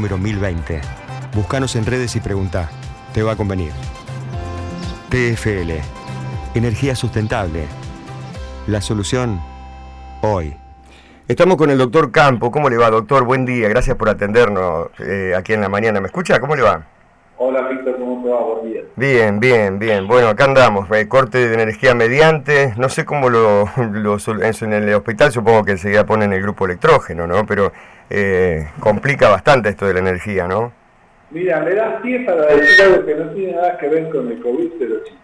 número 0.00 0.16
1020. 0.16 0.80
Búscanos 1.34 1.74
en 1.74 1.84
redes 1.84 2.14
y 2.14 2.20
pregunta. 2.20 2.70
Te 3.12 3.24
va 3.24 3.32
a 3.32 3.36
convenir. 3.36 3.72
TFL. 5.08 5.72
Energía 6.54 6.94
sustentable. 6.94 7.66
La 8.68 8.80
solución 8.80 9.40
hoy. 10.22 10.54
Estamos 11.26 11.56
con 11.56 11.70
el 11.70 11.78
doctor 11.78 12.12
Campo. 12.12 12.52
¿Cómo 12.52 12.70
le 12.70 12.76
va, 12.76 12.90
doctor? 12.90 13.24
Buen 13.24 13.44
día. 13.44 13.68
Gracias 13.68 13.96
por 13.96 14.08
atendernos 14.08 14.86
eh, 15.00 15.34
aquí 15.36 15.54
en 15.54 15.62
la 15.62 15.68
mañana. 15.68 16.00
¿Me 16.00 16.06
escucha? 16.06 16.38
¿Cómo 16.38 16.54
le 16.54 16.62
va? 16.62 16.86
Hola, 17.40 17.68
Víctor. 17.68 17.96
¿Cómo 17.98 18.22
te 18.24 18.30
va? 18.30 18.40
Buen 18.42 18.72
día. 18.72 18.82
Bien, 18.96 19.38
bien, 19.38 19.78
bien. 19.78 20.06
Bueno, 20.08 20.28
acá 20.28 20.44
andamos. 20.44 20.90
eh, 20.90 21.06
corte 21.06 21.38
de 21.38 21.54
energía 21.54 21.94
mediante. 21.94 22.74
No 22.76 22.88
sé 22.88 23.04
cómo 23.04 23.30
lo, 23.30 23.66
lo 23.92 24.16
en, 24.16 24.72
el 24.72 24.94
hospital 24.94 25.30
supongo 25.30 25.64
que 25.64 25.72
enseguida 25.72 26.04
ponen 26.04 26.32
el 26.32 26.42
grupo 26.42 26.66
electrógeno, 26.66 27.26
¿no? 27.26 27.46
Pero 27.46 27.72
eh, 28.10 28.66
complica 28.80 29.28
bastante 29.28 29.68
esto 29.68 29.86
de 29.86 29.94
la 29.94 30.00
energía, 30.00 30.48
¿no? 30.48 30.72
Mira, 31.30 31.60
me 31.60 31.74
das 31.74 32.00
pie 32.02 32.20
para 32.20 32.46
decir 32.46 32.82
algo 32.82 33.06
que 33.06 33.14
no 33.14 33.30
tiene 33.30 33.52
nada 33.52 33.78
que 33.78 33.88
ver 33.88 34.08
con 34.08 34.28
el 34.32 34.40
COVID, 34.40 34.70
pero 34.78 34.94
sí. 35.06 35.14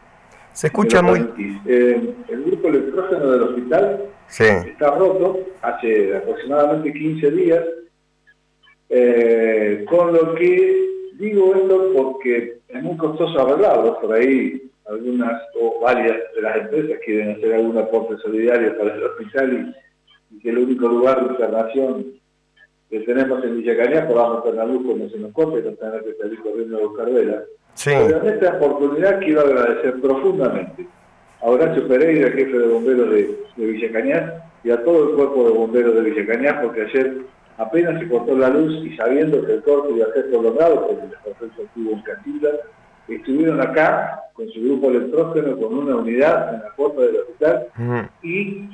Se 0.52 0.68
escucha 0.68 1.02
muy... 1.02 1.18
Eh, 1.66 2.14
el 2.28 2.44
grupo 2.44 2.68
electrógeno 2.68 3.30
del 3.32 3.42
hospital 3.42 4.04
Sí, 4.28 4.44
está 4.44 4.90
roto 4.96 5.40
hace 5.62 6.16
aproximadamente 6.16 6.92
15 6.92 7.30
días, 7.30 7.62
eh, 8.88 9.84
con 9.88 10.12
lo 10.12 10.34
que 10.34 11.03
digo 11.18 11.54
esto 11.54 11.92
porque 11.96 12.58
es 12.68 12.82
muy 12.82 12.96
costoso 12.96 13.40
arreglarlo, 13.40 14.00
por 14.00 14.12
ahí 14.14 14.62
algunas 14.86 15.42
o 15.60 15.80
varias 15.80 16.18
de 16.34 16.42
las 16.42 16.56
empresas 16.56 16.98
quieren 17.04 17.36
hacer 17.36 17.54
algún 17.54 17.78
aporte 17.78 18.16
solidario 18.18 18.76
para 18.76 18.94
el 18.94 19.02
hospital 19.04 19.74
y, 20.30 20.36
y 20.36 20.40
que 20.40 20.50
el 20.50 20.58
único 20.58 20.88
lugar 20.88 21.24
de 21.24 21.32
internación 21.32 22.06
que 22.90 23.00
tenemos 23.00 23.42
en 23.44 23.56
Villa 23.56 23.76
Cañas 23.76 24.06
podamos 24.06 24.44
tener 24.44 24.66
luz 24.66 24.84
cuando 24.86 25.08
se 25.08 25.18
nos 25.18 25.32
corte 25.32 25.60
y 25.60 25.62
no 25.62 25.76
tener 25.76 26.04
que 26.04 26.14
salir 26.14 26.38
corriendo 26.40 26.76
a 26.76 26.86
buscar 26.86 27.10
velas. 27.10 27.44
sí. 27.74 27.90
Pero 27.92 28.22
en 28.22 28.34
esta 28.34 28.56
oportunidad 28.56 29.20
quiero 29.20 29.40
agradecer 29.40 30.00
profundamente 30.00 30.86
a 31.40 31.46
Horacio 31.46 31.88
Pereira, 31.88 32.30
jefe 32.30 32.58
de 32.58 32.68
bomberos 32.68 33.10
de, 33.10 33.36
de 33.56 33.66
Villa 33.66 33.92
Cañas, 33.92 34.32
y 34.62 34.70
a 34.70 34.82
todo 34.84 35.10
el 35.10 35.16
cuerpo 35.16 35.44
de 35.44 35.50
bomberos 35.50 35.94
de 35.94 36.00
Villa 36.02 36.26
Cañas, 36.26 36.56
porque 36.62 36.82
ayer 36.82 37.16
apenas 37.58 38.00
se 38.00 38.08
cortó 38.08 38.36
la 38.36 38.48
luz 38.48 38.84
y 38.84 38.96
sabiendo 38.96 39.44
que 39.44 39.54
el 39.54 39.62
corte 39.62 39.92
iba 39.94 40.06
a 40.06 40.12
ser 40.12 40.30
prolongado, 40.30 40.86
porque 40.86 41.04
el 41.04 41.10
desperfecto 41.10 41.62
estuvo 41.62 41.92
en 41.92 42.02
Castilla, 42.02 42.48
estuvieron 43.08 43.60
acá 43.60 44.20
con 44.32 44.48
su 44.50 44.60
grupo 44.60 44.90
electrógeno, 44.90 45.56
con 45.56 45.78
una 45.78 45.96
unidad 45.96 46.54
en 46.54 46.60
la 46.60 46.74
puerta 46.74 47.02
del 47.02 47.16
hospital, 47.16 47.66
y 48.22 48.68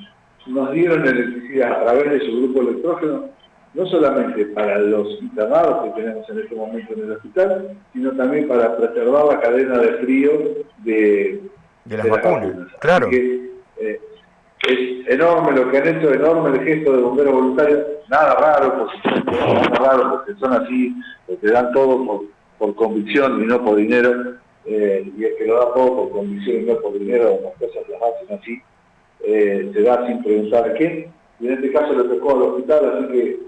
nos 0.46 0.72
dieron 0.72 1.06
electricidad 1.06 1.72
a 1.72 1.84
través 1.84 2.10
de 2.10 2.20
su 2.20 2.36
grupo 2.38 2.60
electrógeno, 2.62 3.24
no 3.74 3.86
solamente 3.86 4.46
para 4.46 4.78
los 4.78 5.20
internados 5.20 5.84
que 5.84 6.00
tenemos 6.00 6.28
en 6.28 6.40
este 6.40 6.54
momento 6.54 6.92
en 6.94 7.00
el 7.00 7.12
hospital, 7.12 7.76
sino 7.92 8.10
también 8.12 8.48
para 8.48 8.76
preservar 8.76 9.26
la 9.26 9.40
cadena 9.40 9.78
de 9.78 9.92
frío 9.98 10.32
de, 10.78 11.40
De 11.84 11.96
las 11.96 12.08
vacunas, 12.08 12.68
claro. 12.80 13.08
Que, 13.10 13.50
eh, 13.80 14.00
es 14.70 15.08
enorme 15.08 15.52
lo 15.52 15.70
que 15.70 15.78
han 15.78 15.88
hecho, 15.88 16.12
enorme 16.12 16.58
el 16.58 16.64
gesto 16.64 16.92
de 16.92 17.02
bomberos 17.02 17.34
voluntarios, 17.34 17.80
nada 18.08 18.34
raro, 18.34 18.78
por 18.78 18.92
supuesto, 18.92 19.30
nada 19.32 19.62
raro, 19.78 20.10
porque 20.10 20.34
son 20.40 20.52
así, 20.52 20.94
porque 21.26 21.48
dan 21.48 21.72
todo 21.72 22.06
por, 22.06 22.22
por 22.58 22.74
convicción 22.74 23.42
y 23.42 23.46
no 23.46 23.64
por 23.64 23.76
dinero, 23.76 24.34
eh, 24.66 25.10
y 25.16 25.24
es 25.24 25.34
que 25.36 25.46
lo 25.46 25.54
da 25.54 25.74
todo 25.74 25.96
por 25.96 26.10
convicción 26.10 26.62
y 26.62 26.64
no 26.64 26.76
por 26.80 26.92
dinero, 26.98 27.38
las 27.42 27.54
cosas 27.54 27.88
las 27.88 28.00
hacen 28.02 28.38
así, 28.38 28.62
eh, 29.24 29.70
se 29.72 29.82
da 29.82 30.06
sin 30.06 30.22
preguntar 30.22 30.68
a 30.68 30.74
quién, 30.74 31.12
y 31.40 31.46
en 31.46 31.54
este 31.54 31.72
caso 31.72 31.92
le 31.92 32.04
tocó 32.04 32.32
al 32.32 32.42
hospital, 32.42 32.92
así 32.94 33.12
que 33.12 33.40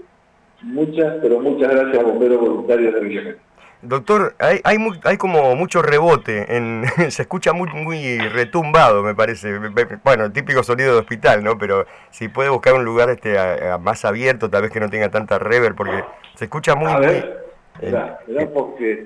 muchas, 0.63 1.15
pero 1.21 1.39
muchas 1.39 1.71
gracias 1.71 1.99
a 1.99 2.07
bomberos 2.07 2.39
voluntarios 2.39 2.93
de. 2.93 3.42
Doctor, 3.85 4.33
hay, 4.39 4.61
hay, 4.63 4.77
mu- 4.77 4.95
hay 5.03 5.17
como 5.17 5.55
mucho 5.57 5.81
rebote, 5.81 6.55
en, 6.55 6.85
se 7.11 7.21
escucha 7.23 7.51
muy, 7.51 7.69
muy 7.73 8.17
retumbado, 8.29 9.03
me 9.03 9.13
parece. 9.13 9.59
Bueno, 10.03 10.31
típico 10.31 10.63
sonido 10.63 10.93
de 10.93 10.99
hospital, 10.99 11.43
¿no? 11.43 11.57
Pero 11.57 11.85
si 12.09 12.29
puede 12.29 12.49
buscar 12.49 12.75
un 12.75 12.85
lugar 12.85 13.09
este 13.09 13.37
a- 13.37 13.73
a 13.73 13.77
más 13.77 14.05
abierto, 14.05 14.49
tal 14.49 14.61
vez 14.61 14.71
que 14.71 14.79
no 14.79 14.89
tenga 14.89 15.09
tanta 15.09 15.37
rever, 15.37 15.75
porque 15.75 16.03
se 16.35 16.45
escucha 16.45 16.75
muy... 16.75 16.91
A 16.91 16.97
muy- 16.97 17.05
ver, 17.07 17.43
mirá 17.81 18.47
porque 18.53 19.05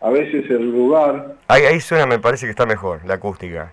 a 0.00 0.08
veces 0.10 0.48
el 0.50 0.70
lugar, 0.70 1.34
ahí, 1.48 1.64
ahí 1.66 1.80
suena, 1.80 2.06
me 2.06 2.18
parece 2.18 2.46
que 2.46 2.50
está 2.50 2.64
mejor, 2.64 3.00
la 3.04 3.14
acústica. 3.14 3.72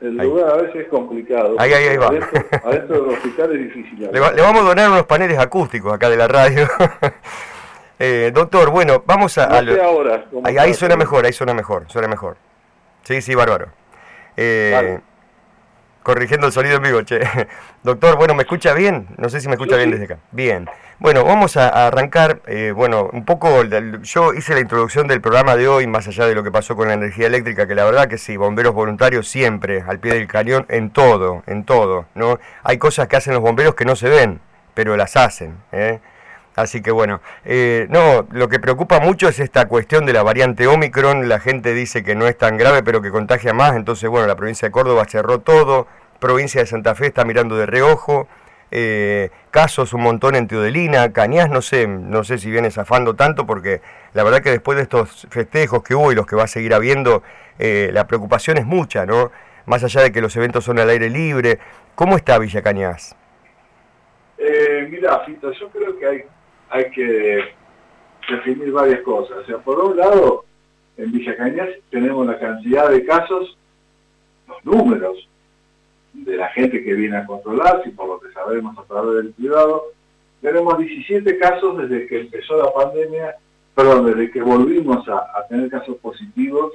el 0.00 0.18
Ahí. 0.18 0.26
lugar 0.26 0.50
a 0.50 0.56
veces 0.56 0.74
es 0.82 0.88
complicado. 0.88 1.54
Ahí, 1.58 1.72
ahí, 1.72 1.86
ahí 1.88 1.96
va. 1.98 2.06
Adentro, 2.08 2.40
adentro 2.64 3.00
del 3.02 3.14
hospital 3.14 3.52
es 3.54 3.58
difícil. 3.74 4.08
Le, 4.12 4.18
va- 4.18 4.32
le 4.32 4.42
vamos 4.42 4.62
a 4.62 4.68
donar 4.68 4.90
unos 4.90 5.04
paneles 5.04 5.38
acústicos 5.38 5.92
acá 5.92 6.10
de 6.10 6.16
la 6.16 6.26
radio. 6.26 6.66
Eh, 7.98 8.30
doctor, 8.34 8.70
bueno, 8.70 9.02
vamos 9.06 9.36
a... 9.38 9.60
lo- 9.62 9.82
ahora. 9.82 10.24
Ahí, 10.44 10.74
suena 10.74 10.96
mejor, 10.96 11.24
ahí 11.26 11.32
suena 11.32 11.54
mejor, 11.54 11.84
suena 11.88 12.08
mejor. 12.08 12.36
Sí, 13.02 13.20
sí, 13.22 13.34
bárbaro. 13.34 13.68
Eh, 14.36 14.70
Vale. 14.74 15.00
Corrigiendo 16.02 16.46
el 16.46 16.52
sonido 16.52 16.76
en 16.76 16.82
vivo, 16.82 17.02
che. 17.02 17.20
Doctor, 17.82 18.16
bueno, 18.16 18.34
¿me 18.34 18.42
escucha 18.42 18.72
bien? 18.72 19.08
No 19.18 19.28
sé 19.28 19.40
si 19.40 19.48
me 19.48 19.54
escucha 19.54 19.76
bien 19.76 19.90
desde 19.90 20.04
acá. 20.04 20.18
Bien. 20.30 20.68
Bueno, 21.00 21.22
vamos 21.24 21.56
a, 21.56 21.68
a 21.68 21.86
arrancar, 21.88 22.40
eh, 22.46 22.72
bueno, 22.74 23.10
un 23.12 23.24
poco, 23.24 23.62
yo 24.02 24.32
hice 24.32 24.54
la 24.54 24.60
introducción 24.60 25.06
del 25.06 25.20
programa 25.20 25.54
de 25.54 25.68
hoy, 25.68 25.86
más 25.86 26.08
allá 26.08 26.26
de 26.26 26.34
lo 26.34 26.42
que 26.42 26.50
pasó 26.50 26.76
con 26.76 26.88
la 26.88 26.94
energía 26.94 27.26
eléctrica, 27.26 27.66
que 27.66 27.74
la 27.74 27.84
verdad 27.84 28.08
que 28.08 28.16
sí, 28.16 28.36
bomberos 28.36 28.74
voluntarios 28.74 29.28
siempre, 29.28 29.84
al 29.86 29.98
pie 29.98 30.14
del 30.14 30.26
cañón, 30.28 30.66
en 30.70 30.90
todo, 30.90 31.42
en 31.46 31.64
todo, 31.64 32.06
¿no? 32.14 32.38
Hay 32.62 32.78
cosas 32.78 33.06
que 33.08 33.16
hacen 33.16 33.34
los 33.34 33.42
bomberos 33.42 33.74
que 33.74 33.84
no 33.84 33.94
se 33.94 34.08
ven, 34.08 34.40
pero 34.74 34.96
las 34.96 35.16
hacen, 35.16 35.56
¿eh? 35.72 36.00
Así 36.58 36.82
que 36.82 36.90
bueno, 36.90 37.20
eh, 37.44 37.86
no, 37.88 38.26
lo 38.32 38.48
que 38.48 38.58
preocupa 38.58 38.98
mucho 38.98 39.28
es 39.28 39.38
esta 39.38 39.68
cuestión 39.68 40.06
de 40.06 40.12
la 40.12 40.24
variante 40.24 40.66
Omicron. 40.66 41.28
La 41.28 41.38
gente 41.38 41.72
dice 41.72 42.02
que 42.02 42.16
no 42.16 42.26
es 42.26 42.36
tan 42.36 42.56
grave, 42.56 42.82
pero 42.82 43.00
que 43.00 43.10
contagia 43.12 43.54
más. 43.54 43.76
Entonces, 43.76 44.10
bueno, 44.10 44.26
la 44.26 44.34
provincia 44.34 44.66
de 44.66 44.72
Córdoba 44.72 45.04
cerró 45.08 45.38
todo. 45.38 45.86
Provincia 46.18 46.60
de 46.60 46.66
Santa 46.66 46.96
Fe 46.96 47.06
está 47.06 47.24
mirando 47.24 47.56
de 47.56 47.66
reojo. 47.66 48.26
eh, 48.70 49.30
casos 49.50 49.92
un 49.92 50.02
montón 50.02 50.34
en 50.34 50.46
Teodelina, 50.46 51.12
Cañas, 51.12 51.48
no 51.48 51.62
sé, 51.62 51.86
no 51.86 52.24
sé 52.24 52.38
si 52.38 52.50
viene 52.50 52.70
zafando 52.70 53.14
tanto, 53.14 53.46
porque 53.46 53.80
la 54.12 54.22
verdad 54.24 54.42
que 54.42 54.50
después 54.50 54.76
de 54.76 54.82
estos 54.82 55.26
festejos 55.30 55.82
que 55.82 55.94
hubo 55.94 56.12
y 56.12 56.14
los 56.14 56.26
que 56.26 56.36
va 56.36 56.44
a 56.44 56.48
seguir 56.48 56.74
habiendo, 56.74 57.22
eh, 57.58 57.90
la 57.92 58.06
preocupación 58.06 58.58
es 58.58 58.66
mucha, 58.66 59.06
¿no? 59.06 59.30
Más 59.66 59.84
allá 59.84 60.02
de 60.02 60.12
que 60.12 60.20
los 60.20 60.34
eventos 60.36 60.64
son 60.64 60.78
al 60.78 60.90
aire 60.90 61.08
libre. 61.10 61.58
¿Cómo 61.94 62.16
está 62.16 62.38
Villa 62.38 62.62
Cañas? 62.62 63.16
Eh, 64.38 64.86
mira, 64.90 65.20
Fito, 65.24 65.52
yo 65.52 65.68
creo 65.70 65.98
que 65.98 66.06
hay, 66.06 66.24
hay 66.70 66.90
que 66.90 67.44
definir 68.28 68.72
varias 68.72 69.00
cosas. 69.02 69.38
O 69.38 69.44
sea, 69.44 69.58
por 69.58 69.78
un 69.80 69.96
lado, 69.96 70.44
en 70.96 71.12
Villa 71.12 71.36
Cañas 71.36 71.68
tenemos 71.90 72.26
la 72.26 72.38
cantidad 72.38 72.90
de 72.90 73.04
casos, 73.04 73.56
los 74.46 74.64
números 74.64 75.28
de 76.12 76.36
la 76.36 76.48
gente 76.48 76.82
que 76.82 76.94
viene 76.94 77.16
a 77.16 77.26
controlarse, 77.26 77.88
y 77.88 77.92
por 77.92 78.08
lo 78.08 78.20
que 78.20 78.32
sabemos 78.32 78.76
a 78.78 78.82
través 78.82 79.16
del 79.16 79.32
privado, 79.32 79.92
tenemos 80.40 80.78
17 80.78 81.38
casos 81.38 81.78
desde 81.78 82.06
que 82.06 82.20
empezó 82.20 82.56
la 82.56 82.72
pandemia, 82.72 83.36
perdón, 83.74 84.06
desde 84.06 84.30
que 84.30 84.42
volvimos 84.42 85.08
a, 85.08 85.18
a 85.38 85.46
tener 85.48 85.68
casos 85.70 85.96
positivos 85.96 86.72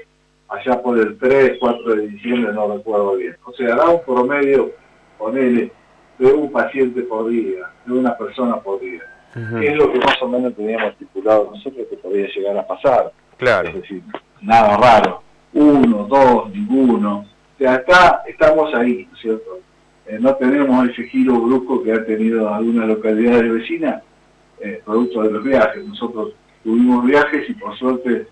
allá 0.50 0.82
por 0.82 0.98
el 0.98 1.18
3, 1.18 1.58
4 1.60 1.96
de 1.96 2.08
diciembre, 2.08 2.54
no 2.54 2.78
recuerdo 2.78 3.16
bien. 3.16 3.36
O 3.44 3.54
sea, 3.54 3.76
da 3.76 3.90
un 3.90 4.04
promedio, 4.04 4.72
ponele, 5.18 5.72
de 6.20 6.32
un 6.32 6.52
paciente 6.52 7.02
por 7.04 7.30
día, 7.30 7.72
de 7.86 7.94
una 7.94 8.18
persona 8.18 8.58
por 8.58 8.80
día. 8.80 9.02
Que 9.34 9.68
es 9.68 9.76
lo 9.76 9.92
que 9.92 10.00
más 10.00 10.22
o 10.22 10.28
menos 10.28 10.56
teníamos 10.56 10.92
estipulado 10.92 11.50
nosotros 11.52 11.88
que 11.90 11.98
podía 11.98 12.28
llegar 12.28 12.58
a 12.58 12.68
pasar. 12.68 13.12
Claro. 13.38 13.70
Es 13.70 13.76
decir, 13.76 14.04
nada 14.42 14.78
raro. 14.78 15.24
Uno, 15.54 16.06
dos, 16.08 16.50
ninguno. 16.52 17.20
O 17.20 17.58
sea, 17.58 17.76
está, 17.76 18.24
estamos 18.28 18.74
ahí, 18.76 19.08
¿no 19.10 19.16
es 19.16 19.22
¿cierto? 19.22 19.60
Eh, 20.06 20.18
no 20.20 20.36
tenemos 20.36 20.90
ese 20.90 21.04
giro 21.04 21.40
brusco 21.40 21.82
que 21.84 21.94
ha 21.94 22.06
tenido 22.06 22.54
algunas 22.54 22.88
localidades 22.88 23.52
vecinas, 23.52 24.04
eh, 24.60 24.82
producto 24.86 25.24
de 25.24 25.32
los 25.32 25.44
viajes. 25.44 25.84
Nosotros 25.86 26.34
tuvimos 26.64 27.06
viajes 27.06 27.50
y 27.50 27.54
por 27.54 27.76
suerte 27.78 28.28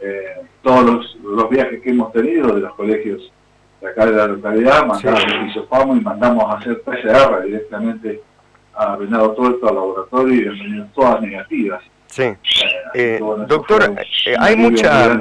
eh, 0.00 0.42
todos 0.62 0.84
los, 0.84 1.16
los 1.22 1.48
viajes 1.48 1.80
que 1.80 1.90
hemos 1.90 2.12
tenido 2.12 2.54
de 2.54 2.60
los 2.60 2.74
colegios 2.74 3.32
de 3.80 3.88
acá 3.88 4.06
de 4.06 4.12
la 4.12 4.26
localidad, 4.26 4.86
mandamos 4.86 5.22
Sí. 5.52 5.60
y 5.60 6.00
mandamos 6.00 6.44
a 6.44 6.58
hacer 6.58 6.82
PCR 6.82 7.42
directamente 7.44 8.20
a 8.74 8.96
Venado 8.96 9.32
Tuerto, 9.32 9.68
al 9.68 9.74
laboratorio 9.74 10.34
y 10.34 10.48
han 10.48 10.58
venido 10.58 10.86
todas 10.94 11.20
negativas. 11.20 11.82
Sí. 12.06 12.22
Eh, 12.22 12.36
Eh, 12.94 13.18
bueno, 13.20 13.46
doctor, 13.46 13.94
eh, 14.26 14.34
hay 14.38 14.56
mucha-. 14.56 15.18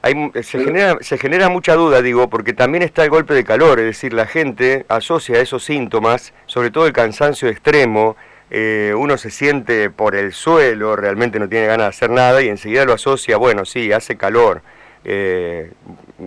Hay, 0.00 0.30
se, 0.42 0.64
genera, 0.64 0.96
se 1.00 1.18
genera 1.18 1.48
mucha 1.48 1.74
duda, 1.74 2.00
digo, 2.02 2.30
porque 2.30 2.52
también 2.52 2.84
está 2.84 3.02
el 3.02 3.10
golpe 3.10 3.34
de 3.34 3.42
calor, 3.42 3.80
es 3.80 3.86
decir, 3.86 4.12
la 4.12 4.26
gente 4.26 4.86
asocia 4.88 5.40
esos 5.40 5.64
síntomas, 5.64 6.32
sobre 6.46 6.70
todo 6.70 6.86
el 6.86 6.92
cansancio 6.92 7.48
extremo, 7.48 8.16
eh, 8.50 8.94
uno 8.96 9.18
se 9.18 9.30
siente 9.30 9.90
por 9.90 10.14
el 10.14 10.32
suelo, 10.32 10.94
realmente 10.94 11.40
no 11.40 11.48
tiene 11.48 11.66
ganas 11.66 11.86
de 11.86 11.88
hacer 11.88 12.10
nada 12.10 12.40
y 12.42 12.48
enseguida 12.48 12.84
lo 12.84 12.92
asocia, 12.92 13.36
bueno, 13.36 13.64
sí, 13.64 13.92
hace 13.92 14.16
calor. 14.16 14.62
Eh, 15.10 15.70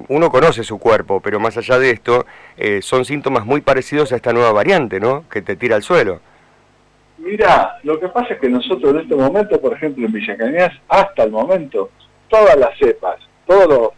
uno 0.07 0.31
conoce 0.31 0.63
su 0.63 0.79
cuerpo, 0.79 1.19
pero 1.19 1.39
más 1.39 1.55
allá 1.55 1.77
de 1.77 1.91
esto, 1.91 2.25
eh, 2.57 2.81
son 2.81 3.05
síntomas 3.05 3.45
muy 3.45 3.61
parecidos 3.61 4.11
a 4.11 4.15
esta 4.15 4.33
nueva 4.33 4.51
variante, 4.51 4.99
¿no? 4.99 5.23
Que 5.29 5.43
te 5.43 5.55
tira 5.55 5.75
al 5.75 5.83
suelo. 5.83 6.19
Mira, 7.19 7.77
lo 7.83 7.99
que 7.99 8.07
pasa 8.07 8.33
es 8.33 8.39
que 8.39 8.49
nosotros 8.49 8.95
en 8.95 9.01
este 9.01 9.15
momento, 9.15 9.61
por 9.61 9.73
ejemplo, 9.73 10.03
en 10.07 10.11
Villa 10.11 10.35
Cañas, 10.35 10.71
hasta 10.89 11.21
el 11.21 11.29
momento, 11.29 11.91
todas 12.27 12.57
las 12.57 12.75
cepas, 12.79 13.17
todo 13.45 13.93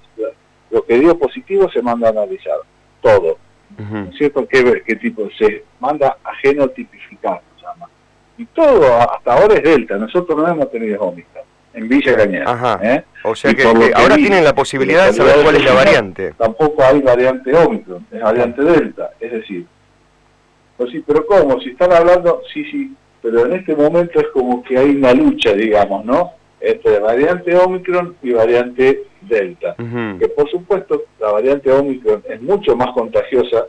lo, 0.69 0.85
que 0.85 0.99
dio 0.99 1.17
positivo 1.17 1.71
se 1.71 1.81
manda 1.81 2.09
a 2.09 2.11
analizar, 2.11 2.57
todo. 3.01 3.37
¿No 3.77 4.09
es 4.09 4.17
cierto? 4.17 4.45
¿Qué, 4.49 4.83
¿Qué 4.85 4.97
tipo? 4.97 5.29
Se 5.37 5.63
manda 5.79 6.17
a 6.25 6.35
genotipificar, 6.41 7.41
se 7.55 7.65
llama. 7.65 7.87
Y 8.37 8.45
todo 8.47 8.83
hasta 8.97 9.33
ahora 9.33 9.55
es 9.55 9.63
Delta, 9.63 9.95
nosotros 9.95 10.37
no 10.37 10.45
hemos 10.45 10.69
tenido 10.69 11.01
Omicron 11.03 11.52
en 11.73 11.87
Villa 11.87 12.15
Cañas. 12.15 12.47
Ajá. 12.47 12.79
¿eh? 12.83 13.03
O 13.23 13.35
sea 13.35 13.53
que, 13.53 13.63
ahora 13.63 14.15
tienen 14.15 14.43
la 14.43 14.53
posibilidad 14.53 15.07
de 15.07 15.13
saber 15.13 15.35
cuál 15.43 15.55
es 15.55 15.65
la 15.65 15.73
variante. 15.73 16.33
Tampoco 16.37 16.83
hay 16.83 17.01
variante 17.01 17.55
Omicron, 17.55 18.05
es 18.11 18.21
variante 18.21 18.61
Delta, 18.61 19.11
es 19.19 19.31
decir, 19.31 19.65
pues 20.77 20.91
sí, 20.91 21.03
pero 21.05 21.25
¿cómo? 21.25 21.59
Si 21.61 21.69
están 21.69 21.93
hablando, 21.93 22.41
sí, 22.53 22.65
sí, 22.65 22.93
pero 23.21 23.45
en 23.45 23.53
este 23.53 23.75
momento 23.75 24.19
es 24.19 24.27
como 24.33 24.63
que 24.63 24.77
hay 24.77 24.95
una 24.95 25.13
lucha, 25.13 25.53
digamos, 25.53 26.03
¿no? 26.05 26.33
Entre 26.59 26.99
variante 26.99 27.55
Omicron 27.55 28.15
y 28.21 28.31
variante 28.31 29.03
Delta. 29.21 29.75
Que 29.77 30.27
por 30.29 30.49
supuesto 30.49 31.03
la 31.19 31.31
variante 31.31 31.71
Omicron 31.71 32.23
es 32.27 32.41
mucho 32.41 32.75
más 32.75 32.91
contagiosa 32.91 33.65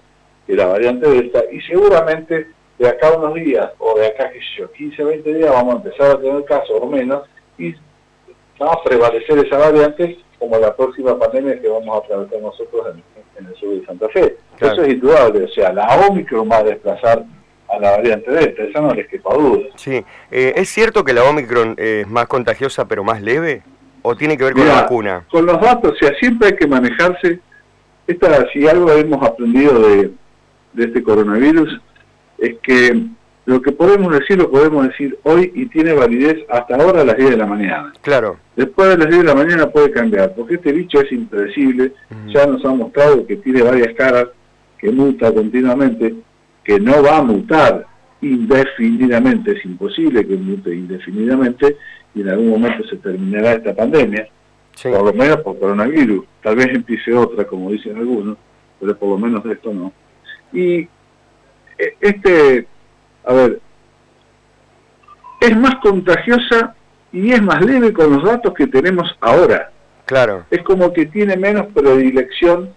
que 0.47 0.55
la 0.55 0.67
variante 0.67 1.09
Delta 1.09 1.45
y 1.51 1.61
seguramente 1.61 2.49
de 2.79 2.89
acá 2.89 3.09
a 3.09 3.19
unos 3.19 3.35
días 3.35 3.71
o 3.79 3.99
de 3.99 4.07
acá, 4.09 4.31
qué 4.31 4.41
sé 4.41 4.47
yo, 4.59 4.73
15, 4.73 5.05
20 5.05 5.35
días 5.35 5.51
vamos 5.51 5.75
a 5.75 5.77
empezar 5.79 6.11
a 6.11 6.21
tener 6.21 6.45
casos 6.45 6.77
o 6.81 6.87
menos 6.87 7.23
y 7.59 7.75
va 8.61 8.73
a 8.73 8.83
prevalecer 8.83 9.39
esa 9.39 9.59
variante 9.59 10.19
como 10.39 10.59
la 10.59 10.75
próxima 10.75 11.19
pandemia 11.19 11.61
que 11.61 11.69
vamos 11.69 11.95
a 11.95 12.05
atravesar 12.05 12.41
nosotros 12.41 12.87
en, 13.39 13.47
el 13.47 13.55
sur 13.57 13.71
de 13.71 13.85
Santa 13.87 14.09
Fe. 14.11 14.37
Eso 14.61 14.83
es 14.83 14.95
indudable, 14.95 15.45
o 15.45 15.49
sea, 15.49 15.73
la 15.73 15.87
Omicron 16.09 16.49
va 16.51 16.59
a 16.59 16.63
desplazar 16.63 17.25
a 17.69 17.79
la 17.79 17.91
variante 17.93 18.31
Delta, 18.31 18.63
esa 18.63 18.81
no 18.81 18.95
les 18.95 19.09
quepa 19.09 19.35
duda. 19.35 19.65
Sí, 19.75 20.05
eh, 20.31 20.53
¿es 20.57 20.69
cierto 20.69 21.03
que 21.03 21.13
la 21.13 21.25
Omicron 21.25 21.75
es 21.79 22.07
más 22.07 22.27
contagiosa 22.27 22.87
pero 22.87 23.03
más 23.03 23.21
leve? 23.23 23.63
¿O 24.03 24.15
tiene 24.15 24.37
que 24.37 24.45
ver 24.45 24.53
con 24.53 24.69
la 24.69 24.83
vacuna? 24.83 25.25
Con 25.31 25.47
los 25.47 25.61
datos, 25.61 25.93
o 25.93 25.97
sea, 25.97 26.15
siempre 26.19 26.49
hay 26.49 26.57
que 26.57 26.67
manejarse, 26.67 27.41
esta, 28.07 28.47
si 28.53 28.69
algo 28.69 28.93
hemos 28.93 29.27
aprendido 29.27 29.81
de, 29.81 30.11
de 30.75 30.85
este 30.85 31.03
coronavirus, 31.03 31.81
es 32.39 32.57
que 32.63 33.07
lo 33.47 33.61
que 33.61 33.73
podemos 33.73 34.13
decir 34.13 34.39
lo 34.39 34.51
podemos 34.51 34.89
decir 34.89 35.19
hoy 35.23 35.53
y 35.55 35.67
tiene 35.67 35.93
validez 35.93 36.39
hasta 36.49 36.77
ahora 36.77 37.03
a 37.03 37.05
las 37.05 37.17
10 37.17 37.31
de 37.31 37.37
la 37.37 37.47
mañana. 37.47 37.93
Claro. 38.01 38.39
Después 38.57 38.89
de 38.91 38.99
las 38.99 39.09
10 39.09 39.21
de 39.21 39.29
la 39.29 39.35
mañana 39.35 39.71
puede 39.71 39.91
cambiar, 39.91 40.35
porque 40.35 40.55
este 40.55 40.73
bicho 40.73 41.01
es 41.01 41.13
impredecible, 41.13 41.93
ya 42.29 42.47
nos 42.47 42.65
ha 42.65 42.71
mostrado 42.71 43.27
que 43.27 43.37
tiene 43.37 43.63
varias 43.63 43.95
caras, 43.95 44.29
que 44.79 44.91
muta 44.91 45.33
continuamente, 45.33 46.15
que 46.63 46.81
no 46.81 47.03
va 47.03 47.19
a 47.19 47.23
mutar 47.23 47.87
indefinidamente, 48.23 49.53
es 49.53 49.65
imposible 49.65 50.27
que 50.27 50.37
mute 50.37 50.75
indefinidamente 50.75 51.77
y 52.15 52.23
en 52.23 52.31
algún 52.31 52.51
momento 52.51 52.85
se 52.89 52.97
terminará 52.97 53.53
esta 53.53 53.75
pandemia, 53.75 54.27
por 54.83 55.05
lo 55.05 55.13
menos 55.13 55.41
por 55.41 55.59
coronavirus, 55.59 56.25
tal 56.43 56.57
vez 56.57 56.69
empiece 56.69 57.13
otra, 57.13 57.45
como 57.45 57.71
dicen 57.71 57.97
algunos, 57.97 58.39
pero 58.81 58.97
por 58.97 59.11
lo 59.11 59.19
menos 59.19 59.45
de 59.45 59.53
esto 59.53 59.75
no. 59.75 59.93
Y 60.53 60.89
eh, 61.79 61.97
este 62.01 62.67
a 63.27 63.33
ver, 63.33 63.61
es 65.41 65.57
más 65.57 65.77
contagiosa 65.77 66.75
y 67.13 67.33
es 67.33 67.43
más 67.43 67.65
leve 67.65 67.93
con 67.93 68.13
los 68.13 68.25
datos 68.25 68.55
que 68.55 68.67
tenemos 68.67 69.17
ahora. 69.21 69.71
Claro. 70.07 70.45
Es 70.51 70.63
como 70.63 70.93
que 70.93 71.07
tiene 71.07 71.37
menos 71.37 71.67
predilección 71.75 72.71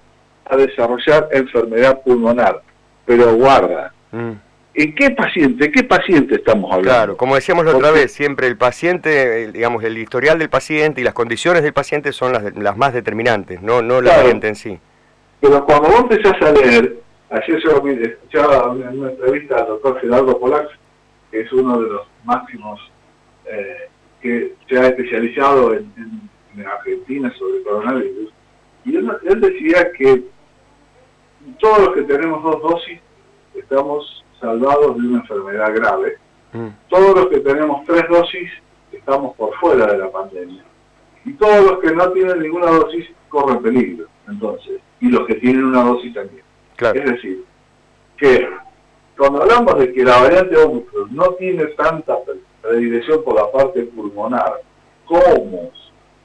a 0.46 0.56
desarrollar 0.56 1.28
enfermedad 1.32 2.02
pulmonar, 2.02 2.62
pero 3.06 3.36
guarda. 3.36 3.94
Mm. 4.12 4.32
¿En 4.74 4.96
qué 4.96 5.10
paciente? 5.10 5.72
¿Qué 5.72 5.84
paciente 5.84 6.36
estamos 6.36 6.72
hablando? 6.72 6.92
Claro, 6.92 7.18
como 7.18 7.34
decíamos 7.34 7.66
la 7.66 7.76
otra 7.76 7.90
vez, 7.90 8.12
siempre 8.12 8.46
el 8.46 8.58
paciente, 8.58 9.52
digamos, 9.52 9.84
el 9.84 9.98
historial 9.98 10.38
del 10.38 10.50
paciente 10.50 11.02
y 11.02 11.04
las 11.04 11.16
condiciones 11.16 11.64
del 11.64 11.74
paciente 11.74 12.14
son 12.14 12.32
las, 12.32 12.56
las 12.56 12.78
más 12.78 12.94
determinantes, 12.94 13.62
no, 13.64 13.82
no 13.82 14.02
la 14.02 14.18
variante 14.18 14.48
en 14.48 14.56
sí. 14.56 14.80
Pero 15.42 15.66
cuando 15.66 15.90
vos 15.90 16.02
empezás 16.02 16.40
a 16.42 16.52
leer 16.52 16.96
Ayer 17.30 17.62
yo 17.62 17.72
escuchaba 17.86 18.74
en 18.74 19.00
una 19.00 19.12
entrevista 19.12 19.58
al 19.58 19.68
doctor 19.68 20.00
Gerardo 20.00 20.40
Polac, 20.40 20.70
que 21.30 21.42
es 21.42 21.52
uno 21.52 21.78
de 21.82 21.90
los 21.90 22.08
máximos 22.24 22.80
eh, 23.46 23.90
que 24.22 24.56
se 24.68 24.80
ha 24.80 24.88
especializado 24.88 25.74
en, 25.74 25.92
Argentina 26.66 27.32
sobre 27.38 27.62
coronavirus, 27.62 28.34
y 28.84 28.96
él, 28.96 29.42
decía 29.42 29.92
que 29.92 30.24
todos 31.60 31.80
los 31.82 31.94
que 31.94 32.02
tenemos 32.02 32.42
dos 32.42 32.60
dosis 32.64 33.00
estamos 33.54 34.26
salvados 34.40 34.98
de 34.98 35.08
una 35.08 35.20
enfermedad 35.20 35.76
grave, 35.76 36.18
mm. 36.54 36.68
todos 36.90 37.16
los 37.16 37.28
que 37.28 37.42
tenemos 37.42 37.86
tres 37.86 38.10
dosis 38.10 38.50
estamos 38.92 39.36
por 39.36 39.54
fuera 39.60 39.86
de 39.86 40.00
la 40.00 40.10
pandemia, 40.10 40.64
y 41.26 41.34
todos 41.34 41.64
los 41.64 41.80
que 41.80 41.92
no 41.92 42.12
tienen 42.12 42.40
ninguna 42.40 42.72
dosis 42.72 43.08
corren 43.30 43.62
peligro, 43.62 44.08
entonces, 44.28 44.82
y 45.00 45.10
los 45.10 45.28
que 45.28 45.36
tienen 45.36 45.64
una 45.64 45.84
dosis 45.84 46.12
también. 46.12 46.47
Es 46.80 47.06
decir, 47.06 47.44
que 48.18 48.48
cuando 49.18 49.42
hablamos 49.42 49.80
de 49.80 49.94
que 49.94 50.04
la 50.04 50.22
variante 50.22 50.58
Omicron 50.58 51.16
no 51.16 51.32
tiene 51.34 51.66
tanta 51.68 52.18
predilección 52.62 53.24
por 53.24 53.36
la 53.36 53.52
parte 53.52 53.84
pulmonar 53.84 54.62
como 55.06 55.72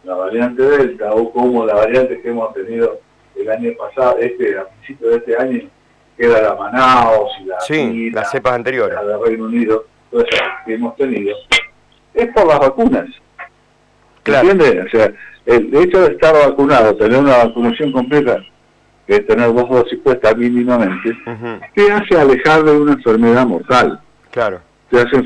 la 0.05 0.15
variante 0.15 0.63
Delta 0.63 1.15
o 1.15 1.33
como 1.33 1.65
la 1.65 1.75
variante 1.75 2.21
que 2.21 2.29
hemos 2.29 2.53
tenido 2.53 3.01
el 3.37 3.51
año 3.51 3.73
pasado, 3.79 4.19
este 4.19 4.59
a 4.59 4.67
principios 4.67 5.11
de 5.11 5.17
este 5.17 5.37
año, 5.39 5.71
que 6.17 6.27
era 6.27 6.43
la 6.43 6.55
Manaus 6.55 7.31
y 7.41 7.45
la 7.45 7.61
sí, 7.61 8.11
las 8.11 8.31
cepas 8.31 8.53
anteriores. 8.53 8.95
La 8.95 9.05
de 9.05 9.25
Reino 9.25 9.45
Unido, 9.45 9.87
todas 10.11 10.27
que 10.67 10.75
hemos 10.75 10.95
tenido, 10.97 11.35
es 12.13 12.29
por 12.35 12.47
las 12.47 12.59
vacunas. 12.59 13.09
Claro. 14.23 14.51
¿Entiendes? 14.51 14.87
O 14.87 14.97
sea, 14.97 15.13
el 15.47 15.75
hecho 15.75 16.03
de 16.03 16.13
estar 16.13 16.35
vacunado, 16.35 16.95
tener 16.97 17.19
una 17.19 17.39
vacunación 17.39 17.91
completa, 17.91 18.45
que 19.07 19.21
tener 19.21 19.53
dos 19.53 19.69
dosis 19.69 19.99
puestas 20.01 20.37
mínimamente, 20.37 21.17
te 21.75 21.93
hace 21.93 22.19
alejar 22.19 22.63
de 22.63 22.73
una 22.73 22.93
enfermedad 22.93 23.47
mortal. 23.47 24.01
Claro. 24.31 24.61
Te 24.91 25.01
hace 25.01 25.17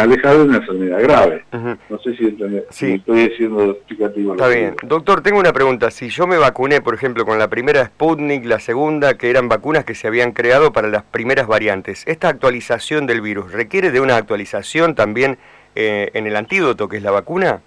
alejar 0.00 0.36
de 0.36 0.42
una 0.42 0.56
enfermedad 0.56 1.00
grave. 1.00 1.44
No 1.88 1.98
sé 2.00 2.16
si, 2.16 2.26
estoy 2.26 3.28
diciendo 3.28 3.70
explicativo. 3.70 4.34
Está 4.34 4.48
bien. 4.48 4.74
Doctor, 4.82 5.22
tengo 5.22 5.38
una 5.38 5.52
pregunta. 5.52 5.92
Si 5.92 6.08
yo 6.08 6.26
me 6.26 6.36
vacuné, 6.36 6.80
por 6.80 6.94
ejemplo, 6.94 7.24
con 7.24 7.38
la 7.38 7.48
primera 7.48 7.84
Sputnik, 7.86 8.44
la 8.44 8.58
segunda, 8.58 9.14
que 9.14 9.30
eran 9.30 9.48
vacunas 9.48 9.84
que 9.84 9.94
se 9.94 10.08
habían 10.08 10.32
creado 10.32 10.72
para 10.72 10.88
las 10.88 11.04
primeras 11.04 11.46
variantes, 11.46 12.02
¿esta 12.08 12.28
actualización 12.28 13.06
del 13.06 13.20
virus 13.20 13.52
requiere 13.52 13.92
de 13.92 14.00
una 14.00 14.16
actualización 14.16 14.96
también 14.96 15.38
eh, 15.76 16.10
en 16.14 16.26
el 16.26 16.34
antídoto, 16.34 16.88
que 16.88 16.96
es 16.96 17.02
la 17.04 17.12
vacuna? 17.12 17.60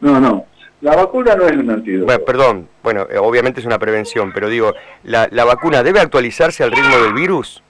No, 0.00 0.18
no. 0.18 0.46
La 0.80 0.96
vacuna 0.96 1.34
no 1.34 1.46
es 1.46 1.52
un 1.52 1.70
antídoto. 1.70 2.06
Bueno, 2.06 2.24
perdón, 2.24 2.68
bueno, 2.82 3.06
eh, 3.10 3.18
obviamente 3.18 3.60
es 3.60 3.66
una 3.66 3.78
prevención, 3.78 4.32
pero 4.32 4.48
digo, 4.48 4.74
¿la, 5.04 5.28
¿la 5.30 5.44
vacuna 5.44 5.82
debe 5.82 6.00
actualizarse 6.00 6.64
al 6.64 6.72
ritmo 6.72 6.96
del 6.98 7.12
virus? 7.12 7.62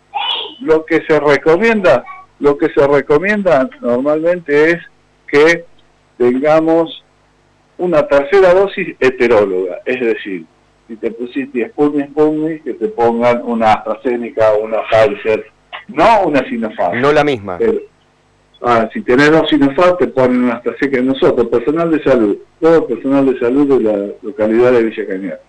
Lo 0.60 0.84
que 0.84 1.02
se 1.06 1.18
recomienda, 1.18 2.04
lo 2.38 2.56
que 2.56 2.68
se 2.68 2.86
recomienda 2.86 3.68
normalmente 3.80 4.70
es 4.70 4.78
que 5.26 5.64
tengamos 6.18 7.04
una 7.78 8.06
tercera 8.06 8.52
dosis 8.52 8.94
heteróloga, 9.00 9.80
es 9.86 10.00
decir, 10.00 10.44
si 10.86 10.96
te 10.96 11.10
pusiste 11.12 11.68
Sputnik, 11.68 12.10
Sputnik, 12.10 12.64
que 12.64 12.74
te 12.74 12.88
pongan 12.88 13.42
una 13.44 13.72
AstraZeneca 13.72 14.52
o 14.52 14.64
una 14.64 14.78
Pfizer, 14.88 15.46
no 15.88 16.22
una 16.26 16.44
Sinopharm. 16.48 17.00
No 17.00 17.12
la 17.12 17.24
misma. 17.24 17.58
Ah, 18.62 18.88
si 18.92 19.00
tenés 19.00 19.30
dos 19.30 19.48
Sinopharm, 19.48 19.96
te 19.96 20.08
ponen 20.08 20.44
una 20.44 20.54
AstraZeneca. 20.56 21.02
Nosotros, 21.02 21.48
personal 21.48 21.90
de 21.90 22.02
salud, 22.02 22.36
todo 22.60 22.86
personal 22.86 23.24
de 23.26 23.38
salud 23.38 23.66
de 23.66 23.80
la 23.82 24.12
localidad 24.22 24.72
de 24.72 24.82
Villa 24.82 25.06
Cañar. 25.06 25.40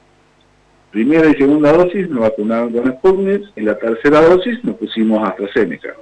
Primera 0.91 1.29
y 1.29 1.33
segunda 1.35 1.73
dosis 1.73 2.09
nos 2.09 2.21
vacunaron 2.21 2.71
con 2.71 2.91
Sputnik 2.91 3.43
y 3.55 3.61
la 3.61 3.77
tercera 3.77 4.21
dosis 4.21 4.63
nos 4.63 4.75
pusimos 4.75 5.27
AstraZeneca. 5.27 5.93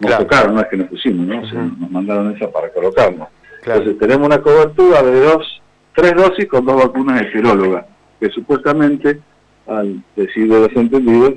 Nos 0.00 0.18
tocaron, 0.18 0.54
no 0.54 0.60
es 0.60 0.68
que 0.68 0.76
nos 0.78 0.88
pusimos, 0.88 1.26
¿no? 1.26 1.42
nos 1.42 1.90
mandaron 1.90 2.34
esa 2.34 2.50
para 2.50 2.70
colocarnos. 2.70 3.28
Entonces 3.64 3.98
tenemos 3.98 4.26
una 4.26 4.40
cobertura 4.40 5.02
de 5.02 5.20
dos, 5.20 5.62
tres 5.94 6.14
dosis 6.14 6.46
con 6.46 6.64
dos 6.64 6.76
vacunas 6.76 7.22
heterólogas, 7.22 7.84
que 8.18 8.30
supuestamente, 8.30 9.20
al 9.66 10.02
decir 10.16 10.48
de 10.48 10.60
los 10.60 10.76
entendidos, 10.76 11.34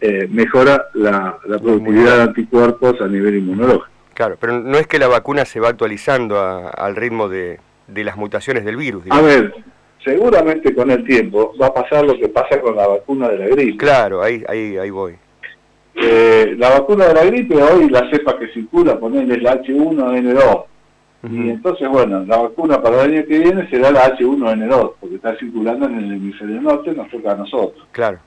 eh, 0.00 0.28
mejora 0.30 0.86
la, 0.94 1.38
la 1.46 1.58
productividad 1.58 2.16
de 2.16 2.22
anticuerpos 2.22 3.00
a 3.00 3.08
nivel 3.08 3.36
inmunológico. 3.36 3.97
Claro, 4.18 4.36
pero 4.40 4.58
no 4.58 4.78
es 4.78 4.88
que 4.88 4.98
la 4.98 5.06
vacuna 5.06 5.44
se 5.44 5.60
va 5.60 5.68
actualizando 5.68 6.40
al 6.40 6.96
ritmo 6.96 7.28
de, 7.28 7.60
las 7.86 8.16
mutaciones 8.16 8.64
del 8.64 8.76
virus. 8.76 9.04
A 9.10 9.20
ver, 9.20 9.54
seguramente 10.04 10.74
con 10.74 10.90
el 10.90 11.04
tiempo 11.04 11.54
va 11.56 11.66
a 11.66 11.74
pasar 11.74 12.04
lo 12.04 12.18
que 12.18 12.28
pasa 12.28 12.60
con 12.60 12.74
la 12.74 12.88
vacuna 12.88 13.28
de 13.28 13.38
la 13.38 13.46
gripe. 13.46 13.76
Claro, 13.76 14.20
ahí, 14.20 14.42
ahí, 14.48 14.76
ahí 14.76 14.90
voy. 14.90 15.14
Eh, 15.94 16.56
la 16.58 16.70
vacuna 16.70 17.06
de 17.06 17.14
la 17.14 17.24
gripe, 17.26 17.62
hoy 17.62 17.88
la 17.90 18.10
cepa 18.10 18.36
que 18.36 18.48
circula, 18.48 18.98
ponerle 18.98 19.36
la 19.40 19.62
H1N2. 19.62 20.64
Y 21.30 21.50
entonces, 21.50 21.88
bueno, 21.88 22.24
la 22.24 22.38
vacuna 22.38 22.82
para 22.82 23.04
el 23.04 23.12
año 23.12 23.24
que 23.24 23.38
viene 23.38 23.70
será 23.70 23.92
la 23.92 24.16
H1N2, 24.16 24.94
porque 24.98 25.14
está 25.14 25.36
circulando 25.36 25.86
en 25.86 25.94
el 25.94 26.14
hemisferio 26.14 26.60
norte, 26.60 26.90
nos 26.90 27.08
toca 27.08 27.30
a 27.30 27.36
nosotros. 27.36 27.86
Claro. 27.92 28.18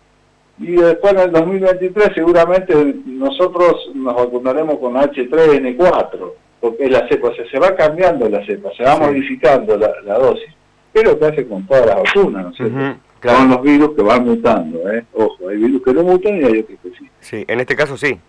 Y 0.61 0.75
después 0.75 1.13
en 1.13 1.19
el 1.19 1.31
2023 1.31 2.11
seguramente 2.13 2.73
nosotros 3.05 3.89
nos 3.95 4.15
vacunaremos 4.15 4.77
con 4.77 4.93
H3N4, 4.93 6.31
porque 6.59 6.89
la 6.89 7.07
cepa, 7.07 7.31
se 7.51 7.59
va 7.59 7.75
cambiando 7.75 8.29
la 8.29 8.45
cepa, 8.45 8.69
se 8.77 8.83
va 8.83 8.97
modificando 8.97 9.75
la, 9.77 10.17
dosis. 10.19 10.53
Es 10.93 11.03
lo 11.03 11.17
que 11.17 11.25
hace 11.25 11.47
con 11.47 11.65
todas 11.65 11.87
las 11.87 11.95
vacunas, 11.95 12.43
¿no 12.43 12.49
es 12.51 12.57
cierto? 12.57 12.99
Con 13.21 13.49
los 13.49 13.61
virus 13.61 13.95
que 13.95 14.01
van 14.01 14.25
mutando, 14.25 14.91
¿eh? 14.91 15.03
Ojo, 15.13 15.49
hay 15.49 15.57
virus 15.57 15.81
que 15.83 15.93
no 15.93 16.03
mutan 16.03 16.37
y 16.37 16.43
hay 16.43 16.59
otros 16.59 16.79
que 16.83 16.89
sí. 16.89 17.09
Sí, 17.19 17.45
en 17.47 17.59
este 17.59 17.75
caso 17.75 17.97
sí. 17.97 18.19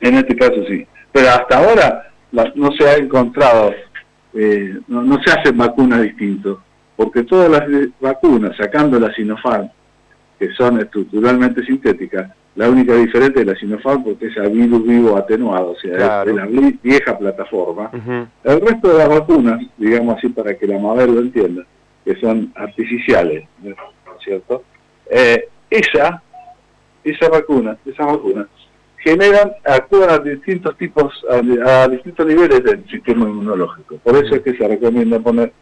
En 0.00 0.14
este 0.16 0.36
caso 0.36 0.64
sí. 0.68 0.86
Pero 1.12 1.28
hasta 1.28 1.58
ahora 1.58 2.12
no 2.32 2.70
se 2.72 2.88
ha 2.88 2.94
encontrado, 2.96 3.72
eh, 4.34 4.78
no, 4.86 5.20
se 5.22 5.32
hacen 5.32 5.56
vacunas 5.56 6.02
distintas, 6.02 6.54
porque 6.96 7.24
todas 7.24 7.50
las 7.50 7.62
vacunas, 8.00 8.56
sacando 8.56 8.98
la 9.00 9.12
Sinopharm, 9.14 9.68
que 10.40 10.50
son 10.54 10.80
estructuralmente 10.80 11.62
sintéticas, 11.66 12.30
la 12.56 12.70
única 12.70 12.94
diferente 12.94 13.40
es 13.40 13.46
la 13.46 13.54
Sinopharm 13.54 14.02
porque 14.02 14.28
es 14.28 14.38
a 14.38 14.48
virus 14.48 14.86
vivo 14.86 15.16
atenuado, 15.16 15.72
o 15.72 15.76
sea, 15.76 16.24
de 16.24 16.32
la 16.32 16.46
vieja 16.82 17.18
plataforma. 17.18 17.90
El 18.42 18.60
resto 18.62 18.88
de 18.88 18.98
las 18.98 19.08
vacunas, 19.10 19.60
digamos 19.76 20.16
así 20.16 20.30
para 20.30 20.56
que 20.56 20.66
la 20.66 20.78
madre 20.78 21.08
lo 21.08 21.20
entienda, 21.20 21.62
que 22.06 22.16
son 22.16 22.50
artificiales, 22.56 23.44
¿cierto? 24.24 24.64
Eh, 25.10 25.46
esa, 25.68 26.22
esa 27.04 27.28
vacuna, 27.28 27.76
esa 27.84 28.06
vacuna, 28.06 28.48
generan, 28.96 29.52
actúan 29.64 30.08
a 30.08 30.18
distintos 30.20 30.74
tipos, 30.78 31.12
a, 31.30 31.86
distintos 31.88 32.26
niveles 32.26 32.64
del 32.64 32.82
sistema 32.88 33.28
inmunológico. 33.28 33.96
Por 33.98 34.16
eso 34.16 34.36
es 34.36 34.42
que 34.42 34.56
se 34.56 34.66
recomienda 34.66 35.20
poner 35.20 35.52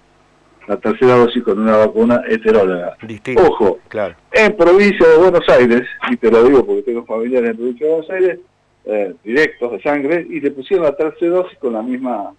la 0.69 0.77
tercera 0.77 1.15
dosis 1.15 1.43
con 1.43 1.59
una 1.59 1.79
vacuna 1.79 2.23
heteróloga. 2.29 2.97
Ojo, 3.39 3.79
claro. 3.89 4.15
en 4.33 4.57
provincia 4.57 5.09
de 5.09 5.17
Buenos 5.17 5.49
Aires, 5.49 5.83
y 6.11 6.17
te 6.17 6.31
lo 6.31 6.45
digo 6.45 6.65
porque 6.65 6.83
tengo 6.83 7.05
familiares 7.07 7.51
en 7.51 7.57
provincia 7.57 7.87
de 7.87 7.93
Buenos 7.93 8.11
Aires, 8.11 8.39
eh, 8.85 9.15
directos 9.25 9.73
de 9.73 9.83
sangre, 9.83 10.27
y 10.29 10.41
le 10.41 10.51
pusieron 10.51 10.85
la 10.85 10.95
tercera 10.95 11.37
dosis 11.37 11.59
con 11.59 11.73
la 11.73 11.83
misma 11.83 12.33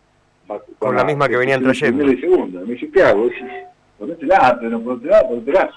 con, 0.80 0.96
la, 0.96 1.04
misma 1.04 1.30
que 1.30 1.38
venían 1.38 1.62
trayendo. 1.62 2.12
Y 2.12 2.20
segunda. 2.20 2.62
Me 2.62 2.74
dice, 2.74 2.90
¿qué 2.92 3.04
hago? 3.04 3.30
Ponete 3.98 4.26
la, 4.26 4.58
pero 4.60 4.82
ponete 4.82 5.08
la, 5.08 5.28
ponete 5.28 5.52
la. 5.52 5.70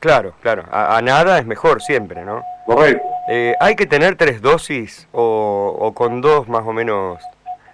Claro, 0.00 0.34
claro. 0.40 0.64
A, 0.70 1.00
nada 1.02 1.38
es 1.38 1.46
mejor 1.46 1.82
siempre, 1.82 2.24
¿no? 2.24 2.42
Correcto. 2.66 3.02
Eh, 3.28 3.54
¿Hay 3.60 3.74
que 3.74 3.86
tener 3.86 4.16
tres 4.16 4.40
dosis 4.40 5.08
o, 5.12 5.92
con 5.94 6.20
dos 6.20 6.48
más 6.48 6.62
o 6.64 6.72
menos? 6.72 7.18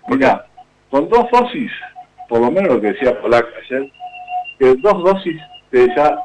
Mira, 0.08 0.46
con 0.90 1.08
dos 1.08 1.26
dosis, 1.30 1.70
por 2.28 2.40
lo 2.40 2.50
menos 2.50 2.74
lo 2.74 2.80
que 2.80 2.92
decía 2.92 3.20
Polak 3.20 3.46
ayer, 3.64 3.90
que 4.58 4.74
dos 4.76 5.02
dosis 5.02 5.40
te 5.70 5.86
ya 5.94 6.18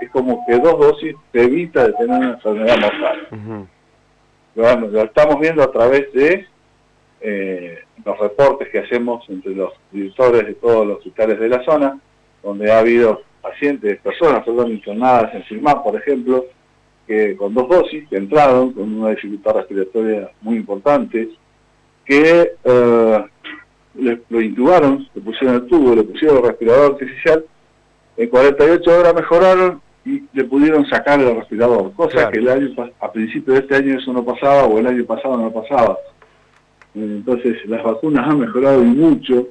es 0.00 0.10
como 0.10 0.44
que 0.46 0.58
dos 0.58 0.78
dosis 0.78 1.14
te 1.32 1.42
evita 1.42 1.86
de 1.86 1.92
tener 1.94 2.18
una 2.18 2.30
enfermedad 2.32 2.78
mortal. 2.78 3.68
lo, 4.54 5.02
estamos 5.02 5.40
viendo 5.40 5.62
a 5.62 5.72
través 5.72 6.12
de 6.12 6.46
eh, 7.20 7.78
los 8.04 8.18
reportes 8.18 8.68
que 8.68 8.80
hacemos 8.80 9.24
entre 9.28 9.54
los 9.54 9.72
directores 9.90 10.46
de 10.46 10.54
todos 10.54 10.86
los 10.86 10.98
hospitales 10.98 11.40
de 11.40 11.48
la 11.48 11.64
zona, 11.64 11.98
donde 12.42 12.70
ha 12.70 12.78
habido 12.78 13.22
pacientes, 13.40 14.00
personas, 14.00 14.44
perdón, 14.44 14.72
internadas 14.72 15.34
en 15.34 15.44
Silmar, 15.44 15.82
por 15.82 15.96
ejemplo, 15.96 16.46
que 17.06 17.36
con 17.36 17.54
dos 17.54 17.68
dosis, 17.68 18.08
que 18.08 18.16
entraron 18.16 18.72
con 18.72 18.92
una 18.94 19.10
dificultad 19.10 19.54
respiratoria 19.54 20.30
muy 20.40 20.56
importante, 20.56 21.28
que 22.04 22.52
eh, 22.64 23.24
lo 24.28 24.40
intubaron, 24.40 25.08
le 25.14 25.20
pusieron 25.20 25.56
el 25.56 25.66
tubo, 25.66 25.94
le 25.94 26.02
pusieron 26.02 26.38
el 26.38 26.44
respirador 26.44 26.92
artificial, 26.92 27.44
en 28.16 28.28
48 28.28 28.98
horas 28.98 29.14
mejoraron 29.14 29.80
y 30.04 30.22
le 30.32 30.44
pudieron 30.44 30.86
sacar 30.86 31.20
el 31.20 31.34
respirador, 31.36 31.92
cosa 31.94 32.30
que 32.30 32.38
el 32.38 32.48
año, 32.48 32.68
a 33.00 33.12
principio 33.12 33.54
de 33.54 33.60
este 33.60 33.76
año 33.76 33.98
eso 33.98 34.12
no 34.12 34.24
pasaba 34.24 34.64
o 34.64 34.78
el 34.78 34.86
año 34.86 35.04
pasado 35.04 35.36
no 35.36 35.52
pasaba. 35.52 35.98
Entonces 36.94 37.58
las 37.66 37.84
vacunas 37.84 38.26
han 38.26 38.40
mejorado 38.40 38.82
mucho 38.82 39.48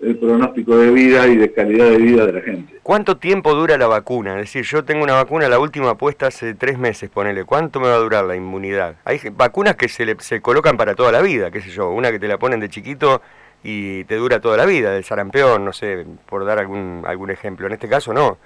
el 0.00 0.16
pronóstico 0.16 0.78
de 0.78 0.90
vida 0.90 1.26
y 1.26 1.36
de 1.36 1.52
calidad 1.52 1.90
de 1.90 1.98
vida 1.98 2.24
de 2.24 2.32
la 2.32 2.40
gente. 2.40 2.74
¿Cuánto 2.82 3.18
tiempo 3.18 3.54
dura 3.54 3.76
la 3.76 3.86
vacuna? 3.86 4.36
Es 4.36 4.52
decir, 4.52 4.64
yo 4.64 4.82
tengo 4.82 5.04
una 5.04 5.12
vacuna, 5.12 5.46
la 5.46 5.58
última 5.58 5.98
puesta 5.98 6.28
hace 6.28 6.54
tres 6.54 6.78
meses, 6.78 7.10
ponele. 7.10 7.44
¿Cuánto 7.44 7.80
me 7.80 7.88
va 7.88 7.96
a 7.96 7.98
durar 7.98 8.24
la 8.24 8.34
inmunidad? 8.34 8.96
Hay 9.04 9.20
vacunas 9.30 9.76
que 9.76 9.88
se, 9.88 10.06
le, 10.06 10.16
se 10.20 10.40
colocan 10.40 10.78
para 10.78 10.94
toda 10.94 11.12
la 11.12 11.20
vida, 11.20 11.50
qué 11.50 11.60
sé 11.60 11.68
yo. 11.68 11.90
Una 11.90 12.10
que 12.10 12.18
te 12.18 12.28
la 12.28 12.38
ponen 12.38 12.60
de 12.60 12.70
chiquito 12.70 13.20
y 13.62 14.04
te 14.04 14.16
dura 14.16 14.40
toda 14.40 14.56
la 14.56 14.66
vida, 14.66 14.92
del 14.92 15.04
sarampión, 15.04 15.64
no 15.64 15.72
sé, 15.72 16.06
por 16.28 16.44
dar 16.44 16.58
algún, 16.58 17.02
algún 17.06 17.30
ejemplo. 17.30 17.66
En 17.66 17.72
este 17.72 17.88
caso 17.88 18.12
no. 18.12 18.38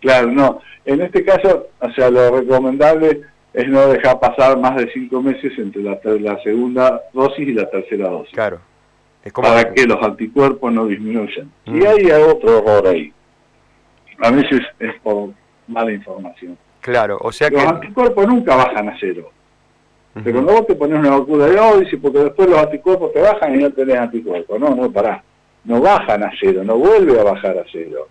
Claro, 0.00 0.30
no. 0.30 0.60
En 0.84 1.00
este 1.00 1.24
caso, 1.24 1.68
o 1.80 1.90
sea, 1.92 2.10
lo 2.10 2.36
recomendable 2.36 3.22
es 3.54 3.68
no 3.68 3.88
dejar 3.88 4.20
pasar 4.20 4.58
más 4.58 4.76
de 4.76 4.90
cinco 4.92 5.22
meses 5.22 5.52
entre 5.56 5.82
la, 5.82 6.42
segunda 6.42 7.02
dosis 7.12 7.48
y 7.48 7.52
la 7.54 7.70
tercera 7.70 8.10
dosis. 8.10 8.34
Claro. 8.34 8.58
Es 9.22 9.32
como 9.32 9.48
para 9.48 9.72
que... 9.72 9.86
los 9.86 10.02
anticuerpos 10.02 10.72
no 10.72 10.86
disminuyan. 10.86 11.50
Mm. 11.64 11.80
Y 11.80 11.86
hay 11.86 12.10
otro 12.10 12.58
error 12.58 12.86
ahí. 12.88 13.12
A 14.18 14.30
veces 14.30 14.60
es 14.78 14.94
por 15.02 15.30
mala 15.68 15.92
información. 15.92 16.58
Claro, 16.80 17.16
o 17.22 17.32
sea 17.32 17.48
los 17.48 17.60
que... 17.60 17.64
Los 17.64 17.74
anticuerpos 17.74 18.26
nunca 18.26 18.56
bajan 18.56 18.88
a 18.90 18.96
cero. 19.00 19.30
Pero 20.22 20.32
cuando 20.32 20.52
vos 20.52 20.66
te 20.66 20.76
pones 20.76 20.98
una 20.98 21.18
vacuna 21.18 21.46
de 21.46 21.58
ódice, 21.58 21.96
porque 21.98 22.18
después 22.18 22.48
los 22.48 22.58
anticuerpos 22.58 23.12
te 23.12 23.20
bajan 23.20 23.54
y 23.54 23.58
no 23.58 23.70
tenés 23.72 23.96
anticuerpos. 23.96 24.60
No, 24.60 24.74
no, 24.74 24.90
pará. 24.92 25.22
No 25.64 25.80
bajan 25.80 26.22
a 26.22 26.30
cero, 26.38 26.62
no 26.62 26.76
vuelve 26.76 27.18
a 27.18 27.24
bajar 27.24 27.58
a 27.58 27.64
cero. 27.72 28.06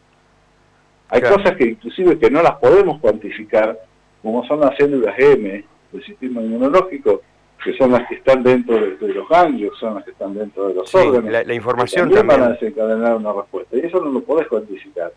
Hay 1.09 1.21
cosas 1.21 1.55
que 1.55 1.65
inclusive 1.65 2.17
que 2.17 2.29
no 2.29 2.41
las 2.41 2.55
podemos 2.55 2.99
cuantificar 2.99 3.79
como 4.23 4.45
son 4.47 4.61
las 4.61 4.75
células 4.77 5.13
M 5.17 5.63
del 5.91 6.05
sistema 6.05 6.41
inmunológico, 6.41 7.21
que 7.63 7.73
son 7.77 7.91
las 7.91 8.07
que 8.07 8.15
están 8.15 8.41
dentro 8.41 8.75
de, 8.75 9.13
los 9.13 9.29
ganglios, 9.29 9.77
son 9.79 9.95
las 9.95 10.03
que 10.03 10.11
están 10.11 10.33
dentro 10.33 10.69
de 10.69 10.73
los 10.75 10.95
órganos. 10.95 11.45
La, 11.45 11.53
información 11.53 12.09
también, 12.09 12.27
van 12.27 12.41
a 12.41 12.49
desencadenar 12.53 13.15
una 13.15 13.33
respuesta. 13.33 13.77
Y 13.77 13.81
eso 13.81 13.99
no 13.99 14.11
lo 14.11 14.21
podés 14.21 14.47
cuantificar. 14.47 15.13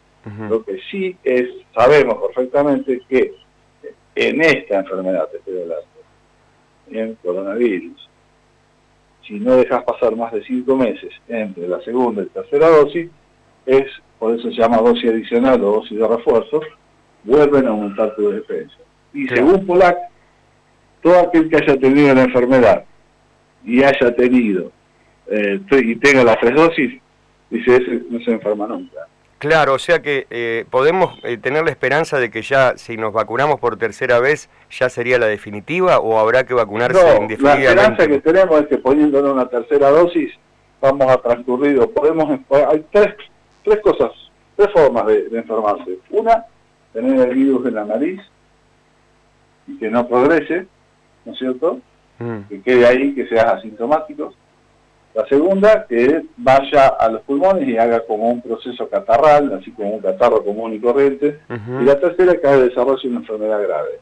Lo 0.48 0.64
que 0.64 0.80
sí 0.90 1.16
es, 1.22 1.48
sabemos 1.72 2.16
perfectamente 2.26 3.00
que 3.08 3.32
en 4.16 4.40
esta 4.40 4.80
enfermedad, 4.80 5.28
te 5.30 5.38
estoy 5.38 5.62
hablando, 5.62 5.86
en 6.90 7.14
coronavirus, 7.16 8.08
si 9.26 9.40
no 9.40 9.56
dejas 9.56 9.82
pasar 9.84 10.14
más 10.14 10.32
de 10.32 10.44
cinco 10.44 10.76
meses 10.76 11.12
entre 11.28 11.66
la 11.66 11.80
segunda 11.80 12.22
y 12.22 12.26
tercera 12.26 12.68
dosis, 12.68 13.10
es, 13.66 13.84
por 14.18 14.38
eso 14.38 14.50
se 14.50 14.56
llama 14.56 14.78
dosis 14.78 15.10
adicional 15.10 15.62
o 15.64 15.72
dosis 15.72 15.98
de 15.98 16.06
refuerzo, 16.06 16.60
vuelven 17.24 17.66
a 17.66 17.70
aumentar 17.70 18.14
tu 18.14 18.30
defensa. 18.30 18.76
Y 19.12 19.26
según 19.28 19.66
Polac, 19.66 19.96
todo 21.02 21.20
aquel 21.20 21.48
que 21.48 21.56
haya 21.56 21.78
tenido 21.78 22.14
la 22.14 22.22
enfermedad 22.22 22.84
y 23.64 23.82
haya 23.82 24.14
tenido 24.14 24.70
eh, 25.28 25.60
y 25.70 25.96
tenga 25.96 26.22
las 26.22 26.38
tres 26.38 26.54
dosis, 26.54 27.00
dice, 27.50 27.76
ese 27.76 28.02
no 28.08 28.20
se 28.20 28.32
enferma 28.32 28.66
nunca. 28.66 29.08
Claro, 29.38 29.74
o 29.74 29.78
sea 29.78 30.00
que 30.00 30.26
eh, 30.30 30.64
podemos 30.70 31.18
eh, 31.22 31.36
tener 31.36 31.64
la 31.64 31.70
esperanza 31.70 32.18
de 32.18 32.30
que 32.30 32.40
ya 32.42 32.78
si 32.78 32.96
nos 32.96 33.12
vacunamos 33.12 33.60
por 33.60 33.76
tercera 33.76 34.18
vez 34.18 34.48
ya 34.70 34.88
sería 34.88 35.18
la 35.18 35.26
definitiva 35.26 35.98
o 35.98 36.18
habrá 36.18 36.44
que 36.44 36.54
vacunarse 36.54 36.98
no, 36.98 37.28
La 37.40 37.54
esperanza 37.54 38.06
que 38.06 38.20
tenemos 38.20 38.60
es 38.62 38.66
que 38.68 38.78
poniéndonos 38.78 39.32
una 39.32 39.48
tercera 39.48 39.90
dosis 39.90 40.32
vamos 40.80 41.12
a 41.12 41.18
transcurrir, 41.18 41.78
podemos, 41.88 42.40
hay 42.50 42.84
tres, 42.90 43.14
tres 43.62 43.80
cosas, 43.80 44.12
tres 44.56 44.70
formas 44.72 45.06
de 45.06 45.28
enfermarse. 45.32 45.98
Una, 46.10 46.44
tener 46.92 47.28
el 47.28 47.34
virus 47.34 47.66
en 47.66 47.74
la 47.74 47.84
nariz, 47.84 48.20
y 49.66 49.78
que 49.78 49.90
no 49.90 50.06
progrese, 50.06 50.66
¿no 51.24 51.32
es 51.32 51.38
cierto? 51.38 51.80
Mm. 52.18 52.40
Que 52.48 52.62
quede 52.62 52.86
ahí, 52.86 53.14
que 53.14 53.26
sea 53.26 53.50
asintomático. 53.52 54.32
La 55.16 55.26
segunda, 55.28 55.86
que 55.88 56.24
vaya 56.36 56.88
a 56.88 57.08
los 57.08 57.22
pulmones 57.22 57.66
y 57.66 57.78
haga 57.78 58.00
como 58.00 58.28
un 58.28 58.42
proceso 58.42 58.86
catarral, 58.86 59.50
así 59.58 59.70
como 59.70 59.94
un 59.94 60.00
catarro 60.02 60.44
común 60.44 60.74
y 60.74 60.78
corriente. 60.78 61.40
Y 61.48 61.84
la 61.84 61.98
tercera, 61.98 62.34
que 62.38 62.46
desarrolle 62.46 63.08
una 63.08 63.20
enfermedad 63.20 63.62
grave. 63.62 63.98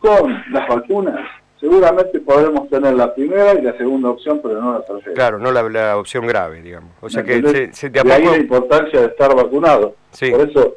Con 0.00 0.42
las 0.50 0.68
vacunas, 0.68 1.20
seguramente 1.60 2.18
podremos 2.18 2.68
tener 2.68 2.94
la 2.94 3.14
primera 3.14 3.54
y 3.54 3.62
la 3.62 3.76
segunda 3.76 4.10
opción, 4.10 4.40
pero 4.42 4.60
no 4.60 4.72
la 4.72 4.80
tercera. 4.84 5.14
Claro, 5.14 5.38
no 5.38 5.52
la, 5.52 5.96
opción 5.96 6.26
grave, 6.26 6.60
digamos. 6.60 6.90
O 7.02 7.08
sea 7.08 7.22
que 7.22 7.40
se, 7.42 7.72
se 7.72 7.90
te 7.90 8.02
De 8.02 8.12
ahí 8.12 8.24
la 8.24 8.36
importancia 8.36 9.02
de 9.02 9.06
estar 9.06 9.32
vacunado. 9.32 9.94
Por 10.10 10.40
eso 10.40 10.74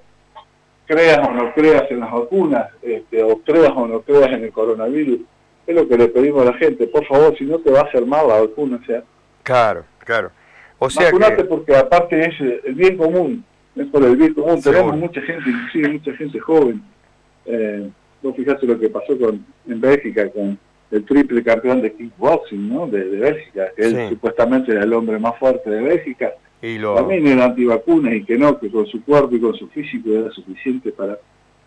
creas 0.86 1.27
o 1.27 1.32
no 1.32 1.51
creas 1.56 1.89
en 1.89 2.01
las 2.01 2.12
vacunas, 2.12 2.70
este, 2.84 3.24
o 3.24 3.39
creas 3.39 3.74
o 3.75 3.88
no 3.88 4.01
creas 4.01 4.32
en 4.32 4.44
el 4.44 4.51
coronavirus, 4.51 5.22
es 5.65 5.75
lo 5.75 5.88
que 5.88 5.98
le 5.98 6.08
pedimos 6.10 6.44
a 6.44 6.51
la 6.51 6.53
gente. 6.53 6.86
Por 6.86 7.03
favor, 7.08 7.36
si 7.36 7.46
no 7.46 7.58
te 7.58 7.72
va 7.72 7.79
a 7.79 7.84
hacer 7.86 8.06
mal 8.06 8.27
la 8.27 8.41
vacuna, 8.41 8.79
o 8.79 8.86
sea. 8.86 9.03
Claro, 9.50 9.84
claro. 10.06 10.32
O 10.77 10.91
sea 10.91 11.06
Vacunate 11.06 11.44
porque 11.46 11.75
aparte 11.75 12.22
es 12.22 12.39
el 12.39 12.75
bien 12.75 12.98
común, 12.98 13.44
es 13.75 13.88
por 13.88 14.03
el 14.03 14.15
bien 14.15 14.36
común. 14.36 14.62
Tenemos 14.62 14.96
mucha 14.96 15.22
gente, 15.22 15.50
inclusive 15.50 15.89
mucha 15.89 16.13
gente 16.13 16.39
joven. 16.39 16.84
Eh, 17.48 17.89
vos 18.22 18.36
fijate 18.36 18.68
lo 18.68 18.79
que 18.79 18.89
pasó 18.89 19.18
con 19.18 19.44
en 19.68 19.82
Bélgica 19.82 20.29
con 20.29 20.60
el 20.91 21.03
triple 21.03 21.44
campeón 21.44 21.82
de 21.82 21.94
kickboxing, 21.94 22.70
¿no? 22.70 22.86
De, 22.86 23.03
Bélgica, 23.06 23.72
que 23.75 23.86
él 23.86 24.10
supuestamente 24.10 24.72
era 24.72 24.84
el 24.84 24.94
hombre 24.94 25.18
más 25.18 25.36
fuerte 25.39 25.68
de 25.68 25.82
Bélgica 25.82 26.32
y 26.62 26.77
lo... 26.77 26.94
También 26.94 27.25
era 27.25 27.46
antivacunas 27.46 28.13
y 28.13 28.24
que 28.24 28.38
no, 28.38 28.60
que 28.60 28.70
con 28.70 28.86
su 28.86 29.03
cuerpo 29.03 29.36
y 29.36 29.39
con 29.39 29.56
su 29.56 29.68
físico 29.70 30.12
era 30.12 30.29
suficiente 30.29 30.91
para 30.91 31.18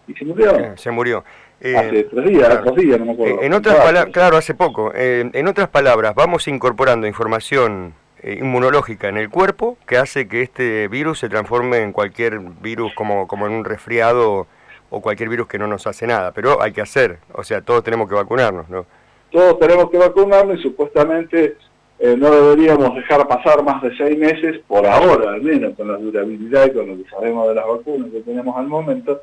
y 0.06 0.14
se 0.14 0.25
murió. 0.25 0.76
se 0.76 0.90
murió. 0.90 1.25
hace 1.61 2.04
tres 2.04 2.25
días, 2.25 2.64
dos 2.64 2.76
días, 2.76 2.99
no 2.99 3.06
me 3.06 3.12
acuerdo. 3.12 3.42
en 3.42 3.52
otras 3.54 3.76
palabras, 3.76 4.12
claro, 4.12 4.37
hace 4.37 4.54
poco. 4.54 4.92
en 4.94 5.49
otras 5.49 5.68
palabras, 5.68 6.14
vamos 6.14 6.49
incorporando 6.49 7.06
información 7.06 7.94
inmunológica 8.23 9.09
en 9.09 9.16
el 9.16 9.30
cuerpo 9.30 9.76
que 9.87 9.97
hace 9.97 10.28
que 10.28 10.42
este 10.42 10.87
virus 10.88 11.18
se 11.18 11.28
transforme 11.28 11.78
en 11.78 11.92
cualquier 11.92 12.38
virus 12.38 12.94
como, 12.94 13.26
como 13.26 13.47
en 13.47 13.52
un 13.52 13.64
resfriado 13.64 14.47
o 14.90 15.00
cualquier 15.00 15.28
virus 15.28 15.49
que 15.49 15.59
no 15.59 15.66
nos 15.66 15.87
hace 15.87 16.06
nada, 16.06 16.32
pero 16.32 16.62
hay 16.62 16.73
que 16.73 16.82
hacer, 16.82 17.18
o 17.32 17.42
sea, 17.42 17.62
todos 17.62 17.82
tenemos 17.82 18.09
que 18.09 18.14
vacunarnos, 18.14 18.68
¿no? 18.68 18.85
Todos 19.30 19.59
tenemos 19.59 19.90
que 19.90 19.97
vacunarnos 19.97 20.59
y 20.59 20.62
supuestamente 20.62 21.56
eh, 21.99 22.14
no 22.18 22.30
deberíamos 22.30 22.94
dejar 22.94 23.26
pasar 23.26 23.64
más 23.64 23.82
de 23.82 23.97
seis 23.97 24.18
meses, 24.18 24.61
por 24.68 24.87
ahora 24.87 25.32
al 25.32 25.40
menos, 25.40 25.75
con 25.76 25.88
la 25.88 25.97
durabilidad 25.97 26.66
y 26.66 26.73
con 26.73 26.88
lo 26.88 26.97
que 26.99 27.09
sabemos 27.09 27.49
de 27.49 27.54
las 27.54 27.66
vacunas 27.66 28.11
que 28.11 28.21
tenemos 28.21 28.54
al 28.56 28.66
momento, 28.66 29.23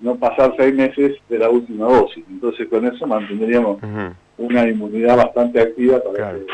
no 0.00 0.16
pasar 0.16 0.54
seis 0.56 0.74
meses 0.74 1.16
de 1.28 1.38
la 1.38 1.50
última 1.50 1.86
dosis. 1.86 2.24
Entonces 2.28 2.68
con 2.68 2.86
eso 2.86 3.06
mantendríamos 3.06 3.78
una 4.38 4.68
inmunidad 4.68 5.16
bastante 5.16 5.60
activa 5.60 6.00
para 6.02 6.32
que 6.32 6.44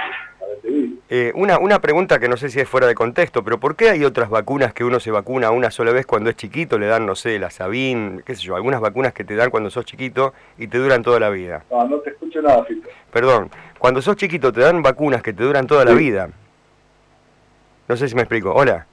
eh, 1.08 1.32
una, 1.34 1.58
una 1.58 1.80
pregunta 1.80 2.18
que 2.18 2.28
no 2.28 2.36
sé 2.36 2.48
si 2.48 2.58
es 2.60 2.68
fuera 2.68 2.86
de 2.86 2.94
contexto, 2.94 3.44
pero 3.44 3.58
¿por 3.58 3.76
qué 3.76 3.90
hay 3.90 4.04
otras 4.04 4.28
vacunas 4.28 4.72
que 4.72 4.84
uno 4.84 4.98
se 4.98 5.10
vacuna 5.10 5.50
una 5.50 5.70
sola 5.70 5.92
vez 5.92 6.06
cuando 6.06 6.30
es 6.30 6.36
chiquito? 6.36 6.78
Le 6.78 6.86
dan, 6.86 7.06
no 7.06 7.14
sé, 7.14 7.38
la 7.38 7.50
Sabin, 7.50 8.22
qué 8.26 8.34
sé 8.34 8.42
yo, 8.42 8.56
algunas 8.56 8.80
vacunas 8.80 9.12
que 9.12 9.22
te 9.22 9.36
dan 9.36 9.50
cuando 9.50 9.70
sos 9.70 9.84
chiquito 9.84 10.34
y 10.58 10.66
te 10.66 10.78
duran 10.78 11.02
toda 11.02 11.20
la 11.20 11.30
vida. 11.30 11.64
No, 11.70 11.86
no 11.86 11.98
te 11.98 12.10
escucho 12.10 12.42
nada, 12.42 12.64
Fito. 12.64 12.88
Perdón, 13.12 13.50
cuando 13.78 14.02
sos 14.02 14.16
chiquito 14.16 14.52
te 14.52 14.60
dan 14.60 14.82
vacunas 14.82 15.22
que 15.22 15.32
te 15.32 15.44
duran 15.44 15.66
toda 15.66 15.84
la 15.84 15.92
vida. 15.92 16.30
No 17.88 17.96
sé 17.96 18.08
si 18.08 18.16
me 18.16 18.22
explico. 18.22 18.52
Hola. 18.52 18.86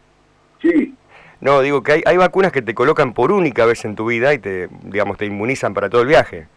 Sí. 0.62 0.93
No, 1.44 1.60
digo 1.60 1.84
que 1.84 1.92
hay, 1.92 2.02
hay 2.06 2.16
vacunas 2.16 2.54
que 2.54 2.62
te 2.62 2.74
colocan 2.74 3.14
por 3.14 3.34
única 3.34 3.66
vez 3.66 3.84
en 3.84 3.96
tu 3.96 4.06
vida 4.06 4.34
y 4.34 4.40
te, 4.40 4.70
digamos, 4.84 5.18
te 5.18 5.26
inmunizan 5.26 5.74
para 5.74 5.90
todo 5.90 6.02
el 6.02 6.08
viaje. 6.08 6.48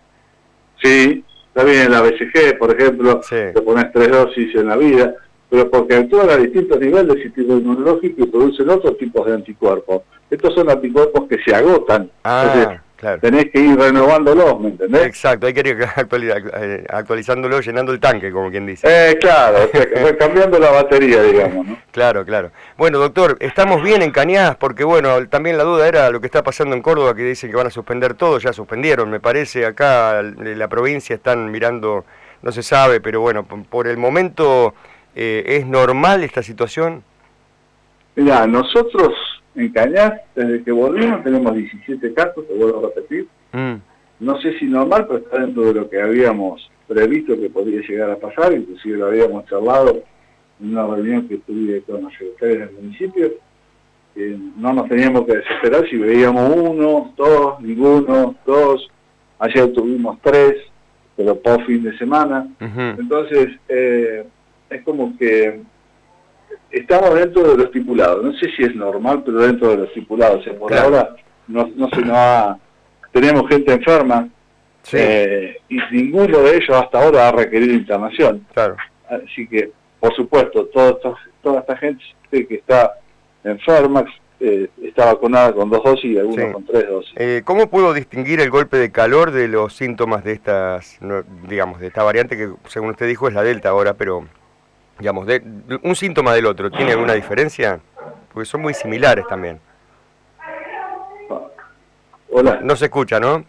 Sí, 0.80 1.24
también 1.52 1.86
en 1.86 1.90
la 1.90 2.02
BCG, 2.02 2.56
por 2.56 2.70
ejemplo, 2.70 3.20
te 3.28 3.60
pones 3.62 3.90
tres 3.92 4.12
dosis 4.12 4.54
en 4.54 4.68
la 4.68 4.76
vida, 4.76 5.12
pero 5.50 5.68
porque 5.68 5.96
actúan 5.96 6.30
a 6.30 6.36
distintos 6.36 6.78
niveles 6.78 7.08
del 7.08 7.22
sistema 7.24 7.54
inmunológico 7.54 8.22
y 8.22 8.26
producen 8.28 8.70
otros 8.70 8.96
tipos 8.96 9.26
de 9.26 9.34
anticuerpos. 9.34 10.02
Estos 10.30 10.54
son 10.54 10.70
anticuerpos 10.70 11.24
que 11.28 11.42
se 11.42 11.52
agotan. 11.52 12.08
Ah. 12.22 12.80
Tenés 12.96 13.50
que 13.50 13.60
ir 13.60 13.78
renovándolos, 13.78 14.58
¿me 14.58 14.68
entendés? 14.68 15.06
Exacto, 15.06 15.46
hay 15.46 15.52
que 15.52 15.60
ir 15.60 15.78
eh, 16.56 16.86
actualizándolo, 16.88 17.60
llenando 17.60 17.92
el 17.92 18.00
tanque, 18.00 18.32
como 18.32 18.50
quien 18.50 18.64
dice. 18.66 18.86
Eh, 18.88 19.18
claro, 19.18 19.70
cambiando 20.18 20.58
la 20.58 20.70
batería, 20.70 21.22
digamos, 21.22 21.66
¿no? 21.66 21.78
Claro, 21.92 22.24
claro. 22.24 22.52
Bueno, 22.78 22.98
doctor, 22.98 23.36
estamos 23.40 23.82
bien 23.82 24.00
en 24.00 24.12
Cañadas 24.12 24.56
porque, 24.56 24.84
bueno, 24.84 25.26
también 25.28 25.58
la 25.58 25.64
duda 25.64 25.86
era 25.86 26.10
lo 26.10 26.20
que 26.20 26.26
está 26.26 26.42
pasando 26.42 26.74
en 26.74 26.80
Córdoba, 26.80 27.14
que 27.14 27.22
dicen 27.22 27.50
que 27.50 27.56
van 27.56 27.66
a 27.66 27.70
suspender 27.70 28.14
todo, 28.14 28.38
ya 28.38 28.54
suspendieron, 28.54 29.10
me 29.10 29.20
parece, 29.20 29.66
acá 29.66 30.20
en 30.20 30.58
la 30.58 30.68
provincia 30.68 31.16
están 31.16 31.50
mirando, 31.50 32.06
no 32.40 32.50
se 32.50 32.62
sabe, 32.62 33.00
pero 33.00 33.20
bueno, 33.20 33.44
por 33.44 33.88
el 33.88 33.98
momento, 33.98 34.74
eh, 35.14 35.44
¿es 35.46 35.66
normal 35.66 36.24
esta 36.24 36.42
situación? 36.42 37.04
Mira, 38.14 38.46
nosotros 38.46 39.12
en 39.56 39.68
Cañas, 39.70 40.20
desde 40.34 40.62
que 40.62 40.72
volvimos, 40.72 41.24
tenemos 41.24 41.54
17 41.54 42.14
casos, 42.14 42.46
te 42.46 42.54
vuelvo 42.54 42.78
a 42.78 42.88
repetir. 42.88 43.26
Mm. 43.52 43.74
No 44.20 44.40
sé 44.40 44.58
si 44.58 44.66
normal, 44.66 45.06
pero 45.06 45.18
está 45.20 45.40
dentro 45.40 45.64
de 45.64 45.74
lo 45.74 45.90
que 45.90 46.00
habíamos 46.00 46.70
previsto 46.86 47.38
que 47.38 47.50
podría 47.50 47.80
llegar 47.80 48.10
a 48.10 48.16
pasar, 48.16 48.52
inclusive 48.52 48.98
lo 48.98 49.06
habíamos 49.06 49.46
charlado 49.46 50.02
en 50.60 50.70
una 50.70 50.86
reunión 50.86 51.28
que 51.28 51.38
tuve 51.38 51.82
con 51.82 52.04
los 52.04 52.12
secretarios 52.12 52.58
del 52.58 52.82
municipio. 52.82 53.32
no 54.56 54.72
nos 54.72 54.88
teníamos 54.88 55.26
que 55.26 55.36
desesperar 55.36 55.88
si 55.88 55.96
veíamos 55.96 56.54
uno, 56.54 57.12
dos, 57.16 57.60
ninguno, 57.60 58.34
dos. 58.46 58.88
Ayer 59.38 59.70
tuvimos 59.72 60.18
tres, 60.22 60.54
pero 61.16 61.38
por 61.38 61.64
fin 61.66 61.82
de 61.82 61.96
semana. 61.98 62.46
Entonces, 62.60 63.48
eh, 63.68 64.26
es 64.70 64.82
como 64.82 65.16
que 65.18 65.60
estamos 66.70 67.14
dentro 67.14 67.42
de 67.42 67.56
lo 67.56 67.64
estipulado. 67.64 68.22
No 68.22 68.32
sé 68.34 68.50
si 68.56 68.62
es 68.64 68.74
normal, 68.74 69.22
pero 69.24 69.40
dentro 69.40 69.68
de 69.68 69.76
lo 69.78 69.84
estipulado. 69.84 70.38
O 70.38 70.42
sea, 70.42 70.54
por 70.58 70.74
ahora 70.74 71.16
no, 71.48 71.70
no 71.74 71.88
se 71.90 72.00
nos 72.00 72.16
ha... 72.16 72.58
Tenemos 73.12 73.48
gente 73.48 73.72
enferma 73.72 74.28
eh, 74.92 75.56
y 75.68 75.78
ninguno 75.90 76.40
de 76.40 76.56
ellos 76.56 76.70
hasta 76.70 77.02
ahora 77.02 77.28
ha 77.28 77.32
requerido 77.32 77.74
internación. 77.74 78.46
Claro. 78.52 78.76
Así 79.08 79.46
que, 79.48 79.70
por 80.00 80.14
supuesto, 80.14 80.66
todo 80.66 81.00
toda 81.42 81.60
esta 81.60 81.76
gente 81.76 82.02
que 82.30 82.54
está 82.56 82.92
enferma 83.44 84.04
eh, 84.40 84.68
está 84.82 85.06
vacunada 85.06 85.52
con 85.52 85.70
dos 85.70 85.82
dosis 85.82 86.04
y 86.04 86.18
algunos 86.18 86.52
con 86.52 86.64
tres 86.66 86.88
dosis. 86.88 87.12
Eh, 87.16 87.42
¿Cómo 87.44 87.70
puedo 87.70 87.94
distinguir 87.94 88.40
el 88.40 88.50
golpe 88.50 88.76
de 88.76 88.90
calor 88.90 89.30
de 89.30 89.48
los 89.48 89.74
síntomas 89.74 90.24
de 90.24 90.32
estas, 90.32 90.98
digamos, 91.48 91.80
de 91.80 91.86
esta 91.86 92.02
variante 92.02 92.36
que, 92.36 92.50
según 92.66 92.90
usted 92.90 93.06
dijo, 93.06 93.28
es 93.28 93.34
la 93.34 93.42
delta 93.42 93.70
ahora, 93.70 93.94
pero 93.94 94.26
digamos, 94.98 95.26
de, 95.26 95.42
un 95.82 95.94
síntoma 95.94 96.34
del 96.34 96.46
otro, 96.46 96.70
¿tiene 96.70 96.92
alguna 96.92 97.14
diferencia? 97.14 97.80
Porque 98.32 98.46
son 98.46 98.62
muy 98.62 98.74
similares 98.74 99.26
también. 99.26 99.60
Hola. 102.30 102.60
No 102.62 102.76
se 102.76 102.86
escucha, 102.86 103.18
¿no? 103.18 103.44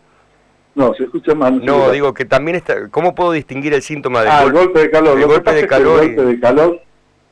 No, 0.75 0.93
se 0.93 1.03
escucha 1.03 1.33
mal. 1.33 1.65
No, 1.65 1.91
digo 1.91 2.13
que 2.13 2.25
también 2.25 2.55
está... 2.55 2.87
¿Cómo 2.89 3.15
puedo 3.15 3.31
distinguir 3.31 3.73
el 3.73 3.81
síntoma 3.81 4.21
del 4.21 4.29
ah, 4.31 4.43
el 4.43 4.51
golpe 4.51 4.79
de 4.81 4.91
calor? 4.91 5.19
El 5.19 5.25
golpe 5.25 5.53
de 5.53 5.67
calor, 5.67 6.03
el 6.03 6.15
golpe 6.15 6.31
de 6.31 6.39
calor 6.39 6.81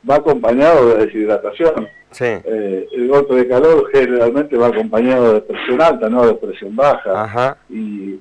va 0.10 0.15
acompañado 0.15 0.89
de 0.89 1.06
deshidratación. 1.06 1.88
Sí. 2.12 2.25
Eh, 2.25 2.88
el 2.93 3.08
golpe 3.08 3.36
de 3.36 3.47
calor 3.47 3.89
generalmente 3.91 4.58
va 4.58 4.67
acompañado 4.67 5.34
de 5.34 5.41
presión 5.41 5.82
alta, 5.82 6.10
no 6.10 6.25
de 6.25 6.34
presión 6.34 6.75
baja. 6.75 7.23
Ajá. 7.23 7.58
Y 7.69 8.19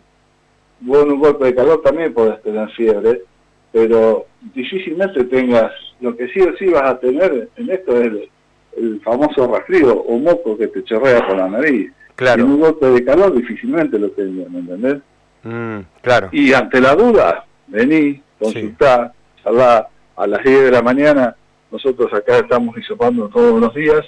bueno, 0.81 1.15
un 1.15 1.21
golpe 1.21 1.47
de 1.47 1.55
calor 1.55 1.81
también 1.83 2.13
puedes 2.13 2.43
tener 2.43 2.69
fiebre 2.73 3.23
pero 3.75 4.27
difícilmente 4.55 5.25
tengas, 5.25 5.73
lo 6.01 6.17
que 6.17 6.29
sí 6.29 6.41
o 6.41 6.57
sí 6.57 6.67
vas 6.67 6.85
a 6.85 6.99
tener 7.01 7.49
en 7.57 7.71
esto 7.71 8.01
es 8.01 8.13
el, 8.77 9.01
famoso 9.03 9.53
rastrillo 9.53 9.95
o 9.95 10.17
moco 10.17 10.57
que 10.57 10.69
te 10.69 10.85
chorrea 10.85 11.27
por 11.27 11.37
la 11.37 11.49
nariz. 11.49 11.91
Claro. 12.15 12.45
En 12.45 12.51
un 12.53 12.61
golpe 12.61 12.87
de 12.87 13.05
calor 13.05 13.35
difícilmente 13.35 13.99
lo 13.99 14.11
tengas, 14.11 14.49
¿me 14.49 14.61
entendés? 14.61 14.99
Mm, 15.43 15.79
claro. 16.03 16.29
Y 16.31 16.53
ante 16.53 16.81
la 16.81 16.95
duda, 16.95 17.47
vení, 17.67 18.23
consultá, 18.39 19.13
sí. 19.43 19.51
a 19.51 20.27
las 20.27 20.45
10 20.45 20.65
de 20.67 20.71
la 20.71 20.83
mañana, 20.83 21.35
nosotros 21.73 22.13
acá 22.15 22.39
estamos 22.39 22.79
hisopando 22.79 23.29
todos 23.29 23.61
los 23.61 23.75
días, 23.75 24.07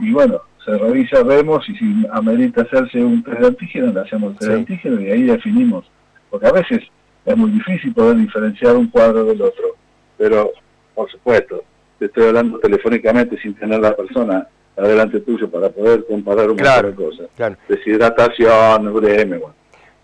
y 0.00 0.10
bueno, 0.10 0.40
se 0.64 0.76
revisa, 0.76 1.22
vemos, 1.22 1.68
y 1.68 1.76
si 1.76 2.06
amerita 2.10 2.62
hacerse 2.62 3.04
un 3.04 3.22
test 3.22 3.38
de 3.38 3.46
antígeno, 3.46 3.92
le 3.92 4.00
hacemos 4.00 4.32
el 4.32 4.38
test 4.38 4.50
de 4.50 4.56
antígeno 4.58 5.00
y 5.00 5.10
ahí 5.12 5.22
definimos. 5.22 5.84
Porque 6.28 6.48
a 6.48 6.52
veces 6.52 6.80
es 7.26 7.36
muy 7.36 7.50
difícil 7.50 7.92
poder 7.92 8.16
diferenciar 8.16 8.76
un 8.76 8.86
cuadro 8.88 9.24
del 9.24 9.42
otro. 9.42 9.74
Pero, 10.16 10.52
por 10.94 11.10
supuesto, 11.10 11.64
te 11.98 12.06
estoy 12.06 12.28
hablando 12.28 12.58
telefónicamente 12.60 13.38
sin 13.40 13.54
tener 13.54 13.80
la 13.80 13.94
persona 13.94 14.46
adelante 14.76 15.20
tuyo 15.20 15.50
para 15.50 15.68
poder 15.68 16.04
comparar 16.06 16.50
un 16.50 16.56
claro, 16.56 16.88
montón 16.88 17.10
de 17.10 17.26
cosas. 17.36 17.58
Deshidratación, 17.68 18.88
uremia, 18.88 19.38
bueno, 19.38 19.54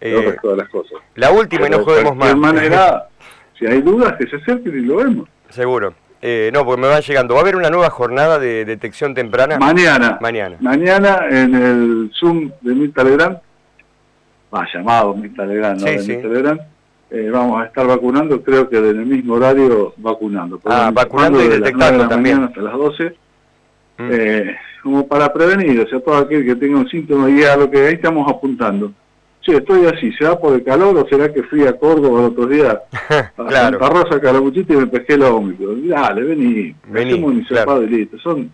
eh, 0.00 0.36
todas 0.42 0.58
las 0.58 0.68
cosas. 0.68 0.98
La 1.14 1.30
última 1.30 1.66
y 1.66 1.70
no 1.70 1.84
juguemos 1.84 2.16
más. 2.16 2.28
De 2.28 2.34
manera, 2.34 3.08
si 3.58 3.66
hay 3.66 3.80
dudas, 3.82 4.14
que 4.18 4.26
se 4.26 4.36
acerquen 4.36 4.78
y 4.78 4.80
lo 4.82 4.96
vemos. 4.96 5.28
Seguro. 5.50 5.94
Eh, 6.20 6.50
no, 6.52 6.64
porque 6.64 6.80
me 6.80 6.88
van 6.88 7.02
llegando. 7.02 7.34
¿Va 7.34 7.40
a 7.40 7.42
haber 7.42 7.56
una 7.56 7.68
nueva 7.68 7.90
jornada 7.90 8.38
de 8.38 8.64
detección 8.64 9.12
temprana? 9.12 9.58
Mañana. 9.58 10.18
Mañana. 10.20 10.56
Mañana 10.60 11.26
en 11.28 11.54
el 11.54 12.10
Zoom 12.14 12.52
de 12.60 12.74
mi 12.74 12.88
Telegram, 12.88 13.36
va 14.54 14.66
llamado 14.72 15.14
mi 15.14 15.28
Telegram, 15.30 15.76
¿no? 15.76 15.80
Sí, 15.80 15.94
de 15.94 15.98
sí. 15.98 16.18
Eh, 17.14 17.28
vamos 17.30 17.60
a 17.60 17.66
estar 17.66 17.86
vacunando, 17.86 18.42
creo 18.42 18.70
que 18.70 18.78
en 18.78 18.86
el 18.86 19.04
mismo 19.04 19.34
horario 19.34 19.92
vacunando. 19.98 20.58
Ah, 20.64 20.90
vacunando 20.90 21.44
y 21.44 21.48
detectando 21.48 22.08
también. 22.08 22.42
Hasta 22.42 22.62
las 22.62 22.72
12, 22.72 23.14
mm. 23.98 24.08
eh, 24.10 24.56
como 24.82 25.06
para 25.06 25.30
prevenir, 25.30 25.78
o 25.80 25.86
sea, 25.86 26.00
todo 26.00 26.16
aquel 26.16 26.42
que 26.42 26.56
tenga 26.56 26.78
un 26.78 26.88
síntoma 26.88 27.28
y 27.28 27.42
a 27.42 27.54
lo 27.54 27.70
que 27.70 27.86
ahí 27.86 27.94
estamos 27.94 28.26
apuntando. 28.30 28.92
Sí, 29.44 29.52
estoy 29.52 29.84
así, 29.86 30.10
¿será 30.12 30.38
por 30.38 30.54
el 30.54 30.64
calor 30.64 30.96
o 30.96 31.06
será 31.06 31.30
que 31.30 31.42
fui 31.42 31.66
a 31.66 31.76
Córdoba 31.76 32.20
el 32.20 32.26
otro 32.26 32.46
día 32.46 32.80
a 33.10 33.46
claro. 33.46 33.78
Santa 33.78 33.88
Rosa, 33.90 34.20
Carabuchita 34.20 34.72
y 34.72 34.76
me 34.76 34.86
pesqué 34.86 35.12
el 35.14 35.24
ómicro? 35.24 35.74
Dale, 35.74 36.22
vení, 36.22 36.74
vení 36.88 37.18
mi 37.18 37.44
claro. 37.44 37.82
y 37.82 37.88
listo. 37.88 38.18
Son, 38.20 38.50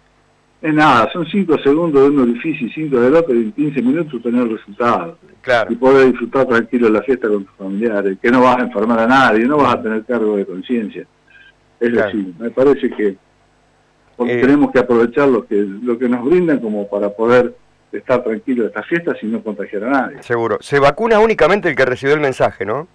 es 0.60 0.74
nada, 0.74 1.08
son 1.12 1.24
5 1.26 1.58
segundos 1.58 2.02
de 2.02 2.08
un 2.08 2.20
orificio 2.20 2.66
y 2.66 2.70
5 2.72 3.00
del 3.00 3.14
otro 3.14 3.34
y 3.34 3.38
en 3.44 3.52
15 3.52 3.82
minutos 3.82 4.22
tener 4.22 4.42
el 4.42 4.50
resultado 4.56 5.18
claro. 5.40 5.72
y 5.72 5.76
poder 5.76 6.06
disfrutar 6.10 6.46
tranquilo 6.46 6.88
la 6.88 7.02
fiesta 7.02 7.28
con 7.28 7.44
tus 7.44 7.54
familiares, 7.56 8.18
que 8.20 8.30
no 8.30 8.42
vas 8.42 8.58
a 8.58 8.62
enfermar 8.62 8.98
a 9.00 9.06
nadie, 9.06 9.46
no 9.46 9.56
vas 9.58 9.74
a 9.76 9.82
tener 9.82 10.04
cargo 10.04 10.36
de 10.36 10.44
conciencia. 10.46 11.06
Es 11.80 11.90
Claro. 11.90 12.06
decir, 12.08 12.32
me 12.38 12.50
parece 12.50 12.90
que 12.90 13.16
porque 14.16 14.38
Eh. 14.38 14.40
tenemos 14.40 14.72
que 14.72 14.80
aprovechar 14.80 15.28
lo 15.28 15.46
que 15.46 15.54
lo 15.82 15.96
que 15.96 16.08
nos 16.08 16.24
brindan 16.24 16.58
como 16.58 16.88
para 16.88 17.08
poder 17.10 17.54
estar 17.92 18.22
tranquilo 18.24 18.64
de 18.64 18.68
estas 18.70 18.84
fiestas 18.86 19.16
y 19.22 19.26
no 19.26 19.40
contagiar 19.42 19.84
a 19.84 19.90
nadie. 19.90 20.22
Seguro. 20.24 20.58
Se 20.60 20.80
vacuna 20.80 21.20
únicamente 21.20 21.68
el 21.68 21.76
que 21.76 21.84
recibió 21.84 22.14
el 22.16 22.20
mensaje, 22.20 22.66
¿no? 22.66 22.88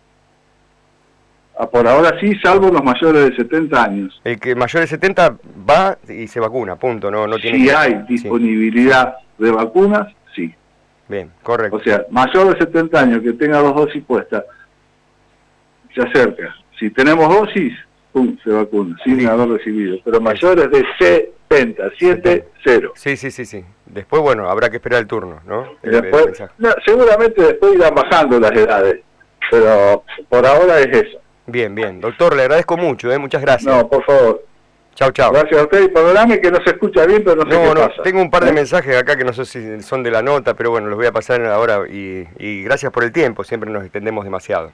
Ah, 1.58 1.68
Por 1.70 1.88
ahora 1.88 2.20
sí, 2.20 2.34
salvo 2.44 2.70
los 2.70 2.84
mayores 2.84 3.30
de 3.30 3.36
70 3.36 3.84
años. 3.84 4.20
El 4.24 4.40
que 4.40 4.56
mayor 4.56 4.82
de 4.82 4.88
70 4.88 5.38
va 5.70 5.98
y 6.10 6.28
se 6.28 6.40
vacuna, 6.40 6.76
punto. 6.78 7.12
No, 7.12 7.28
no 7.28 7.38
tiene 7.38 7.60
si 7.60 7.66
que- 7.66 7.72
hay 7.76 7.92
Sí. 8.08 8.14
disponibilidad 8.14 9.16
de 9.38 9.52
vacunas, 9.52 10.12
sí. 10.36 10.54
Bien, 11.08 11.32
correcto. 11.44 11.78
O 11.78 11.80
sea, 11.82 12.06
mayor 12.10 12.54
de 12.54 12.58
70 12.66 13.00
años 13.00 13.22
que 13.22 13.34
tenga 13.34 13.60
dos 13.60 13.76
dosis 13.76 14.04
puestas, 14.04 14.44
se 15.94 16.02
acerca. 16.02 16.56
Si 16.80 16.90
tenemos 16.90 17.30
dosis, 17.30 17.72
pum, 18.12 18.36
se 18.44 18.50
vacuna, 18.50 18.98
sin 19.04 19.28
haber 19.28 19.50
recibido. 19.50 19.98
Pero 20.04 20.20
mayores 20.22 20.72
de 20.72 20.84
70, 21.00 21.84
7, 22.00 22.48
0. 22.64 22.94
Sí, 22.96 23.16
sí, 23.16 23.30
sí, 23.30 23.46
sí. 23.46 23.64
Después, 23.86 24.24
bueno, 24.24 24.50
habrá 24.50 24.72
que 24.72 24.78
esperar 24.78 25.02
el 25.02 25.08
turno, 25.08 25.40
¿no? 25.46 25.68
seguramente 26.84 27.44
después 27.44 27.76
irán 27.76 27.94
bajando 27.94 28.40
las 28.40 28.52
edades, 28.54 29.02
pero 29.52 30.04
por 30.30 30.46
ahora 30.48 30.80
es 30.80 30.88
eso. 30.88 31.20
Bien, 31.46 31.74
bien. 31.76 32.00
Doctor, 32.00 32.36
le 32.36 32.44
agradezco 32.44 32.78
mucho, 32.78 33.12
¿eh? 33.12 33.18
muchas 33.18 33.42
gracias. 33.42 33.76
No, 33.76 33.88
por 33.88 34.04
favor. 34.06 34.44
Chao, 34.96 35.12
chao. 35.12 35.32
Gracias 35.34 35.60
a 35.60 35.64
usted 35.64 35.84
y 35.86 35.88
perdóname 35.88 36.40
que 36.40 36.52
no 36.52 36.64
se 36.64 36.70
escucha 36.70 37.06
bien, 37.06 37.24
pero 37.24 37.44
no 37.44 37.52
sé 37.52 37.58
qué 37.58 37.80
pasa. 37.82 38.04
Tengo 38.04 38.22
un 38.22 38.30
par 38.30 38.44
de 38.44 38.52
¿Eh? 38.52 38.54
mensajes 38.54 38.96
acá 38.96 39.16
que 39.16 39.24
no 39.24 39.34
sé 39.34 39.46
si 39.46 39.82
son 39.82 40.04
de 40.04 40.12
la 40.12 40.22
nota, 40.22 40.54
pero 40.54 40.70
bueno, 40.70 40.88
los 40.88 40.98
voy 40.98 41.08
a 41.08 41.12
pasar 41.12 41.44
ahora 41.46 41.88
y, 41.90 42.64
gracias 42.64 42.92
por 42.92 43.04
el 43.04 43.12
tiempo, 43.12 43.44
siempre 43.44 43.70
nos 43.72 43.84
extendemos 43.84 44.24
demasiado. 44.24 44.72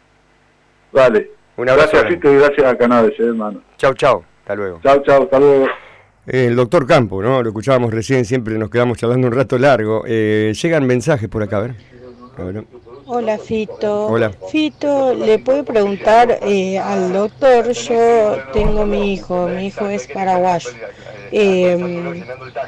Vale. 0.91 1.32
Un 1.55 1.69
abrazo. 1.69 1.97
Gracias, 1.97 2.23
y 2.23 2.36
gracias 2.36 2.65
a 2.65 2.77
Canales, 2.77 3.12
eh, 3.19 3.23
hermano. 3.23 3.62
Chao, 3.77 3.93
chao. 3.93 4.23
Hasta 4.41 4.55
luego. 4.55 4.79
Chao, 4.84 5.01
chao. 5.03 5.23
Hasta 5.23 5.39
luego. 5.39 5.67
El 6.25 6.55
doctor 6.55 6.86
Campo, 6.86 7.21
¿no? 7.21 7.41
Lo 7.41 7.49
escuchábamos 7.49 7.93
recién, 7.93 8.23
siempre 8.23 8.58
nos 8.58 8.69
quedamos 8.69 8.97
charlando 8.97 9.27
un 9.27 9.34
rato 9.34 9.58
largo. 9.58 10.03
Eh, 10.05 10.53
llegan 10.53 10.86
mensajes 10.86 11.27
por 11.27 11.43
acá, 11.43 11.58
a 11.58 11.62
ver. 11.62 11.75
A 12.38 12.43
ver. 12.43 12.63
Hola 13.12 13.39
Fito. 13.39 14.06
Hola. 14.06 14.32
Fito, 14.52 15.15
le 15.15 15.39
puedo 15.39 15.63
preguntar 15.65 16.38
eh, 16.43 16.78
al 16.78 17.12
doctor, 17.12 17.72
yo 17.72 18.38
tengo 18.54 18.86
mi 18.86 19.13
hijo, 19.13 19.48
mi 19.48 19.65
hijo 19.65 19.88
es 19.88 20.08
paraguayo. 20.08 20.69
Em, 21.32 22.24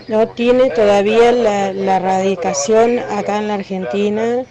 no 0.07 0.27
tiene 0.29 0.69
todavía 0.69 1.31
la, 1.31 1.99
radicación 1.99 2.99
acá 2.99 3.37
en 3.37 3.47
la 3.47 3.55
Argentina, 3.55 4.43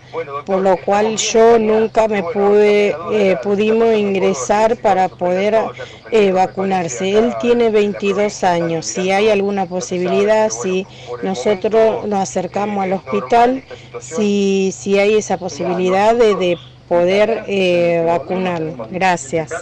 por 0.44 0.60
lo 0.60 0.76
cual 0.76 1.16
yo 1.16 1.58
nunca 1.58 2.08
me 2.08 2.22
pude, 2.22 2.94
eh, 3.12 3.36
pudimos 3.42 3.94
ingresar 3.94 4.76
para 4.76 5.08
poder 5.08 5.56
eh, 6.10 6.32
vacunarse. 6.32 7.18
Él 7.18 7.34
tiene 7.40 7.70
22 7.70 8.44
años, 8.44 8.86
si 8.86 9.10
hay 9.10 9.30
alguna 9.30 9.66
posibilidad, 9.66 10.50
si 10.50 10.86
nosotros 11.22 12.06
nos 12.06 12.20
acercamos 12.20 12.84
al 12.84 12.94
hospital, 12.94 13.62
si, 14.00 14.72
si 14.72 14.98
hay 14.98 15.16
esa 15.16 15.38
posibilidad 15.38 16.14
de, 16.14 16.34
de 16.34 16.58
poder 16.90 17.44
eh, 17.46 18.02
vacunarlo. 18.04 18.88
Gracias. 18.90 19.52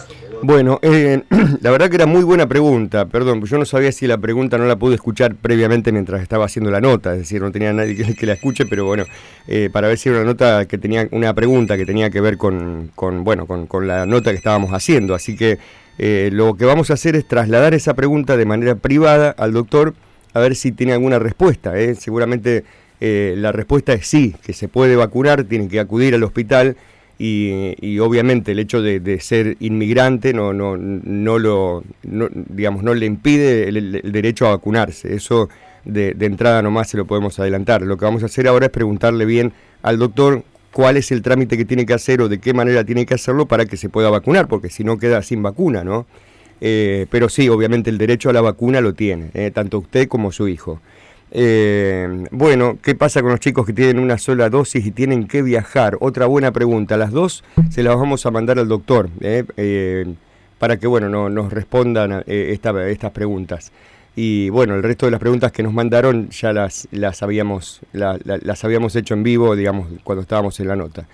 Bueno, 0.41 0.79
eh, 0.81 1.21
la 1.61 1.69
verdad 1.69 1.87
que 1.87 1.97
era 1.97 2.07
muy 2.07 2.23
buena 2.23 2.47
pregunta, 2.47 3.05
perdón, 3.05 3.45
yo 3.45 3.59
no 3.59 3.65
sabía 3.65 3.91
si 3.91 4.07
la 4.07 4.17
pregunta 4.17 4.57
no 4.57 4.65
la 4.65 4.77
pude 4.77 4.95
escuchar 4.95 5.35
previamente 5.35 5.91
mientras 5.91 6.23
estaba 6.23 6.45
haciendo 6.45 6.71
la 6.71 6.81
nota, 6.81 7.13
es 7.13 7.19
decir, 7.19 7.39
no 7.39 7.51
tenía 7.51 7.71
nadie 7.71 8.15
que, 8.15 8.25
la 8.25 8.33
escuche, 8.33 8.65
pero 8.65 8.85
bueno, 8.85 9.05
eh, 9.47 9.69
para 9.71 9.87
ver 9.87 9.99
si 9.99 10.09
era 10.09 10.17
una 10.17 10.25
nota 10.25 10.65
que 10.65 10.79
tenía, 10.79 11.07
una 11.11 11.35
pregunta 11.35 11.77
que 11.77 11.85
tenía 11.85 12.09
que 12.09 12.19
ver 12.19 12.37
con, 12.37 12.89
con 12.95 13.23
bueno, 13.23 13.45
con, 13.45 13.87
la 13.87 14.07
nota 14.07 14.31
que 14.31 14.37
estábamos 14.37 14.71
haciendo, 14.71 15.13
así 15.13 15.35
que 15.35 15.59
eh, 15.99 16.31
lo 16.33 16.55
que 16.55 16.65
vamos 16.65 16.89
a 16.89 16.95
hacer 16.95 17.15
es 17.15 17.27
trasladar 17.27 17.75
esa 17.75 17.93
pregunta 17.93 18.37
de 18.37 18.45
manera 18.45 18.73
privada 18.73 19.35
al 19.37 19.53
doctor 19.53 19.93
a 20.33 20.39
ver 20.39 20.55
si 20.55 20.71
tiene 20.71 20.93
alguna 20.93 21.19
respuesta, 21.19 21.73
seguramente 21.95 22.63
la 22.99 23.51
respuesta 23.51 23.93
es 23.93 24.07
sí, 24.07 24.35
que 24.43 24.53
se 24.53 24.67
puede 24.67 24.95
vacunar, 24.95 25.43
tiene 25.43 25.67
que 25.67 25.79
acudir 25.79 26.15
al 26.15 26.23
hospital, 26.23 26.75
y, 27.21 27.99
obviamente 27.99 28.53
el 28.53 28.59
hecho 28.59 28.81
de, 28.81 29.19
ser 29.19 29.57
inmigrante 29.59 30.33
no, 30.33 30.53
no, 30.53 30.77
no 30.77 31.37
lo, 31.37 31.83
digamos, 32.01 32.81
no 32.81 32.93
le 32.93 33.05
impide 33.05 33.67
el, 33.67 34.01
derecho 34.11 34.47
a 34.47 34.51
vacunarse. 34.51 35.13
Eso 35.13 35.49
de, 35.83 36.15
entrada 36.21 36.61
nomás 36.61 36.89
se 36.89 36.95
lo 36.95 37.05
podemos 37.05 37.37
adelantar. 37.37 37.81
Lo 37.81 37.97
que 37.97 38.05
vamos 38.05 38.23
a 38.23 38.27
hacer 38.27 38.47
ahora 38.47 38.67
es 38.67 38.71
preguntarle 38.71 39.25
bien 39.25 39.51
al 39.81 39.99
doctor 39.99 40.43
cuál 40.71 40.95
es 40.95 41.11
el 41.11 41.21
trámite 41.21 41.57
que 41.57 41.65
tiene 41.65 41.85
que 41.85 41.93
hacer 41.93 42.21
o 42.21 42.29
de 42.29 42.39
qué 42.39 42.53
manera 42.53 42.85
tiene 42.85 43.05
que 43.05 43.15
hacerlo 43.15 43.47
para 43.47 43.65
que 43.65 43.75
se 43.75 43.89
pueda 43.89 44.09
vacunar, 44.09 44.47
porque 44.47 44.69
si 44.69 44.85
no 44.85 44.97
queda 44.97 45.21
sin 45.21 45.43
vacuna, 45.43 45.83
¿no? 45.83 46.05
Eh, 46.61 47.05
pero 47.09 47.27
sí, 47.27 47.49
obviamente 47.49 47.89
el 47.89 47.97
derecho 47.97 48.29
a 48.29 48.33
la 48.33 48.41
vacuna 48.41 48.79
lo 48.79 48.93
tiene, 48.93 49.31
eh, 49.33 49.51
tanto 49.51 49.79
usted 49.79 50.07
como 50.07 50.31
su 50.31 50.47
hijo. 50.47 50.79
Eh, 51.31 52.25
bueno, 52.31 52.77
¿qué 52.81 52.95
pasa 52.95 53.21
con 53.21 53.31
los 53.31 53.39
chicos 53.39 53.65
que 53.65 53.73
tienen 53.73 53.99
una 53.99 54.17
sola 54.17 54.49
dosis 54.49 54.85
y 54.85 54.91
tienen 54.91 55.27
que 55.27 55.41
viajar? 55.41 55.97
Otra 55.99 56.25
buena 56.25 56.51
pregunta. 56.51 56.97
Las 56.97 57.11
dos 57.11 57.43
se 57.69 57.83
las 57.83 57.95
vamos 57.95 58.25
a 58.25 58.31
mandar 58.31 58.59
al 58.59 58.67
doctor 58.67 59.09
eh, 59.21 59.43
eh, 59.57 60.05
para 60.57 60.77
que 60.77 60.87
bueno, 60.87 61.09
no, 61.09 61.29
nos 61.29 61.53
respondan 61.53 62.23
estas 62.27 63.11
preguntas. 63.11 63.71
Y 64.15 64.49
bueno, 64.49 64.75
el 64.75 64.83
resto 64.83 65.05
de 65.05 65.11
las 65.11 65.19
preguntas 65.19 65.51
que 65.51 65.63
nos 65.63 65.73
mandaron 65.73 66.29
ya 66.29 66.51
las, 66.51 66.87
las, 66.91 67.23
habíamos, 67.23 67.81
las 67.93 68.63
habíamos 68.65 68.95
hecho 68.95 69.13
en 69.13 69.23
vivo, 69.23 69.55
digamos, 69.55 69.87
cuando 70.03 70.23
estábamos 70.23 70.59
en 70.59 70.67
la 70.67 70.75
nota. 70.75 71.07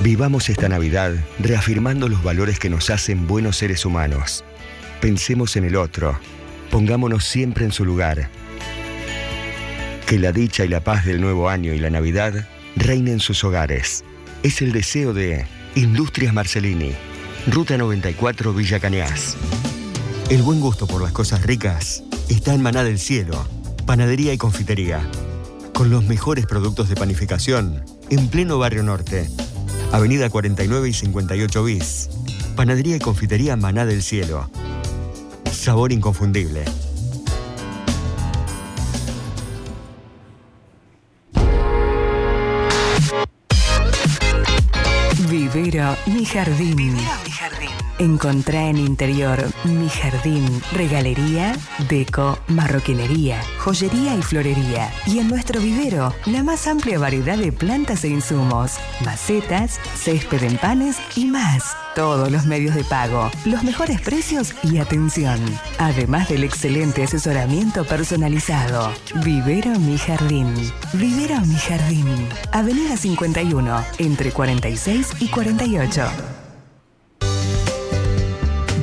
Vivamos 0.01 0.49
esta 0.49 0.67
Navidad 0.67 1.13
reafirmando 1.39 2.09
los 2.09 2.23
valores 2.23 2.59
que 2.59 2.69
nos 2.69 2.89
hacen 2.89 3.27
buenos 3.27 3.57
seres 3.57 3.85
humanos. 3.85 4.43
Pensemos 4.99 5.55
en 5.55 5.65
el 5.65 5.75
otro. 5.75 6.19
Pongámonos 6.71 7.23
siempre 7.23 7.63
en 7.63 7.71
su 7.71 7.85
lugar. 7.85 8.29
Que 10.07 10.19
la 10.19 10.31
dicha 10.31 10.65
y 10.65 10.67
la 10.67 10.81
paz 10.81 11.05
del 11.05 11.21
nuevo 11.21 11.47
año 11.47 11.73
y 11.73 11.79
la 11.79 11.89
Navidad 11.89 12.47
reinen 12.75 13.13
en 13.15 13.19
sus 13.19 13.43
hogares. 13.43 14.03
Es 14.41 14.61
el 14.61 14.73
deseo 14.73 15.13
de 15.13 15.45
Industrias 15.75 16.33
Marcelini, 16.33 16.91
Ruta 17.47 17.77
94 17.77 18.53
Villa 18.53 18.79
Cañas. 18.79 19.37
El 20.29 20.41
buen 20.41 20.59
gusto 20.59 20.85
por 20.87 21.01
las 21.01 21.11
cosas 21.11 21.43
ricas 21.43 22.03
está 22.29 22.53
en 22.53 22.61
Maná 22.61 22.83
del 22.83 22.99
Cielo, 22.99 23.47
panadería 23.85 24.33
y 24.33 24.37
confitería. 24.37 25.07
Con 25.73 25.89
los 25.89 26.03
mejores 26.03 26.45
productos 26.45 26.89
de 26.89 26.95
panificación 26.95 27.85
en 28.09 28.27
pleno 28.27 28.57
barrio 28.57 28.83
norte 28.83 29.29
Avenida 29.93 30.27
49 30.27 30.89
y 30.89 30.93
58 30.93 31.63
bis. 31.65 32.09
Panadería 32.55 32.95
y 32.95 32.99
confitería 32.99 33.55
Maná 33.55 33.85
del 33.85 34.01
Cielo. 34.01 34.49
Sabor 35.51 35.91
inconfundible. 35.91 36.65
Vivera 45.29 45.95
mi 46.07 46.25
jardín. 46.25 46.75
Vivera 46.75 47.19
mi 47.23 47.31
jardín. 47.31 47.82
Encontrá 47.99 48.69
en 48.69 48.77
Interior 48.77 49.39
Mi 49.65 49.87
Jardín, 49.87 50.45
regalería, 50.71 51.55
deco, 51.89 52.39
marroquinería, 52.47 53.39
joyería 53.59 54.15
y 54.15 54.21
florería. 54.21 54.91
Y 55.05 55.19
en 55.19 55.27
nuestro 55.27 55.61
vivero, 55.61 56.13
la 56.25 56.43
más 56.43 56.67
amplia 56.67 56.97
variedad 56.97 57.37
de 57.37 57.51
plantas 57.51 58.03
e 58.03 58.09
insumos, 58.09 58.73
macetas, 59.05 59.79
césped 59.95 60.43
en 60.43 60.57
panes 60.57 60.97
y 61.15 61.25
más. 61.25 61.75
Todos 61.95 62.31
los 62.31 62.45
medios 62.45 62.73
de 62.73 62.83
pago, 62.83 63.29
los 63.45 63.63
mejores 63.63 64.01
precios 64.01 64.55
y 64.63 64.79
atención. 64.79 65.39
Además 65.77 66.29
del 66.29 66.43
excelente 66.43 67.03
asesoramiento 67.03 67.85
personalizado. 67.85 68.91
Vivero 69.23 69.79
Mi 69.79 69.99
Jardín. 69.99 70.51
Vivero 70.93 71.39
Mi 71.41 71.55
Jardín. 71.55 72.27
Avenida 72.51 72.97
51, 72.97 73.85
entre 73.99 74.31
46 74.31 75.11
y 75.19 75.27
48. 75.27 76.42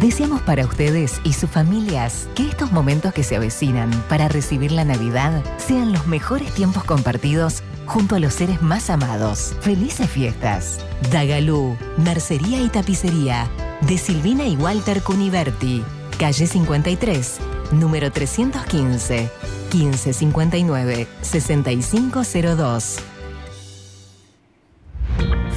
Deseamos 0.01 0.41
para 0.41 0.65
ustedes 0.65 1.21
y 1.25 1.35
sus 1.35 1.51
familias 1.51 2.27
que 2.35 2.49
estos 2.49 2.73
momentos 2.73 3.13
que 3.13 3.23
se 3.23 3.37
avecinan 3.37 3.91
para 4.09 4.29
recibir 4.29 4.73
la 4.73 4.83
Navidad 4.83 5.43
sean 5.59 5.93
los 5.93 6.07
mejores 6.07 6.51
tiempos 6.55 6.85
compartidos 6.85 7.63
junto 7.85 8.15
a 8.15 8.19
los 8.19 8.33
seres 8.33 8.63
más 8.63 8.89
amados. 8.89 9.55
Felices 9.61 10.09
fiestas. 10.09 10.79
Dagalú, 11.13 11.77
Mercería 11.99 12.63
y 12.63 12.71
Tapicería, 12.71 13.47
de 13.83 13.99
Silvina 13.99 14.47
y 14.47 14.57
Walter 14.57 15.03
Cuniverti, 15.03 15.85
calle 16.19 16.47
53, 16.47 17.39
número 17.73 18.11
315, 18.11 19.31
1559, 19.71 21.09
6502. 21.21 22.97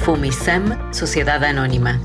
FUMISEM, 0.04 0.92
Sociedad 0.92 1.42
Anónima 1.44 1.98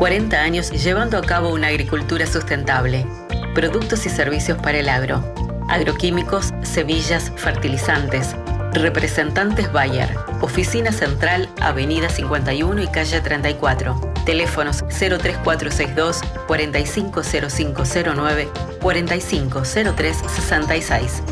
40 0.00 0.40
años 0.40 0.70
llevando 0.70 1.18
a 1.18 1.20
cabo 1.20 1.50
una 1.50 1.66
agricultura 1.66 2.26
sustentable. 2.26 3.06
Productos 3.54 4.06
y 4.06 4.08
servicios 4.08 4.56
para 4.56 4.78
el 4.78 4.88
agro. 4.88 5.22
Agroquímicos, 5.68 6.54
semillas, 6.62 7.30
fertilizantes. 7.36 8.34
Representantes 8.72 9.70
Bayer. 9.70 10.16
Oficina 10.40 10.90
Central, 10.90 11.50
Avenida 11.60 12.08
51 12.08 12.80
y 12.80 12.86
Calle 12.86 13.20
34. 13.20 14.14
Teléfonos 14.24 14.78
03462 14.88 16.22
450509 16.46 18.48
450366. 18.80 21.22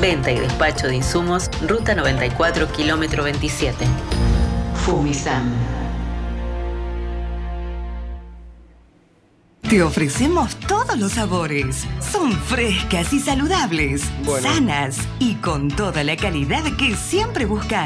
Venta 0.00 0.30
y 0.30 0.38
despacho 0.38 0.86
de 0.86 0.94
insumos, 0.94 1.50
Ruta 1.66 1.96
94, 1.96 2.70
kilómetro 2.70 3.24
27. 3.24 3.84
Fumisam. 4.76 5.75
Te 9.68 9.82
ofrecemos 9.82 10.54
todos 10.68 10.96
los 10.96 11.14
sabores. 11.14 11.88
Son 11.98 12.30
frescas 12.30 13.12
y 13.12 13.18
saludables, 13.18 14.00
sanas 14.40 14.96
y 15.18 15.34
con 15.34 15.66
toda 15.66 16.04
la 16.04 16.16
calidad 16.16 16.62
que 16.76 16.94
siempre 16.94 17.46
buscas. 17.46 17.84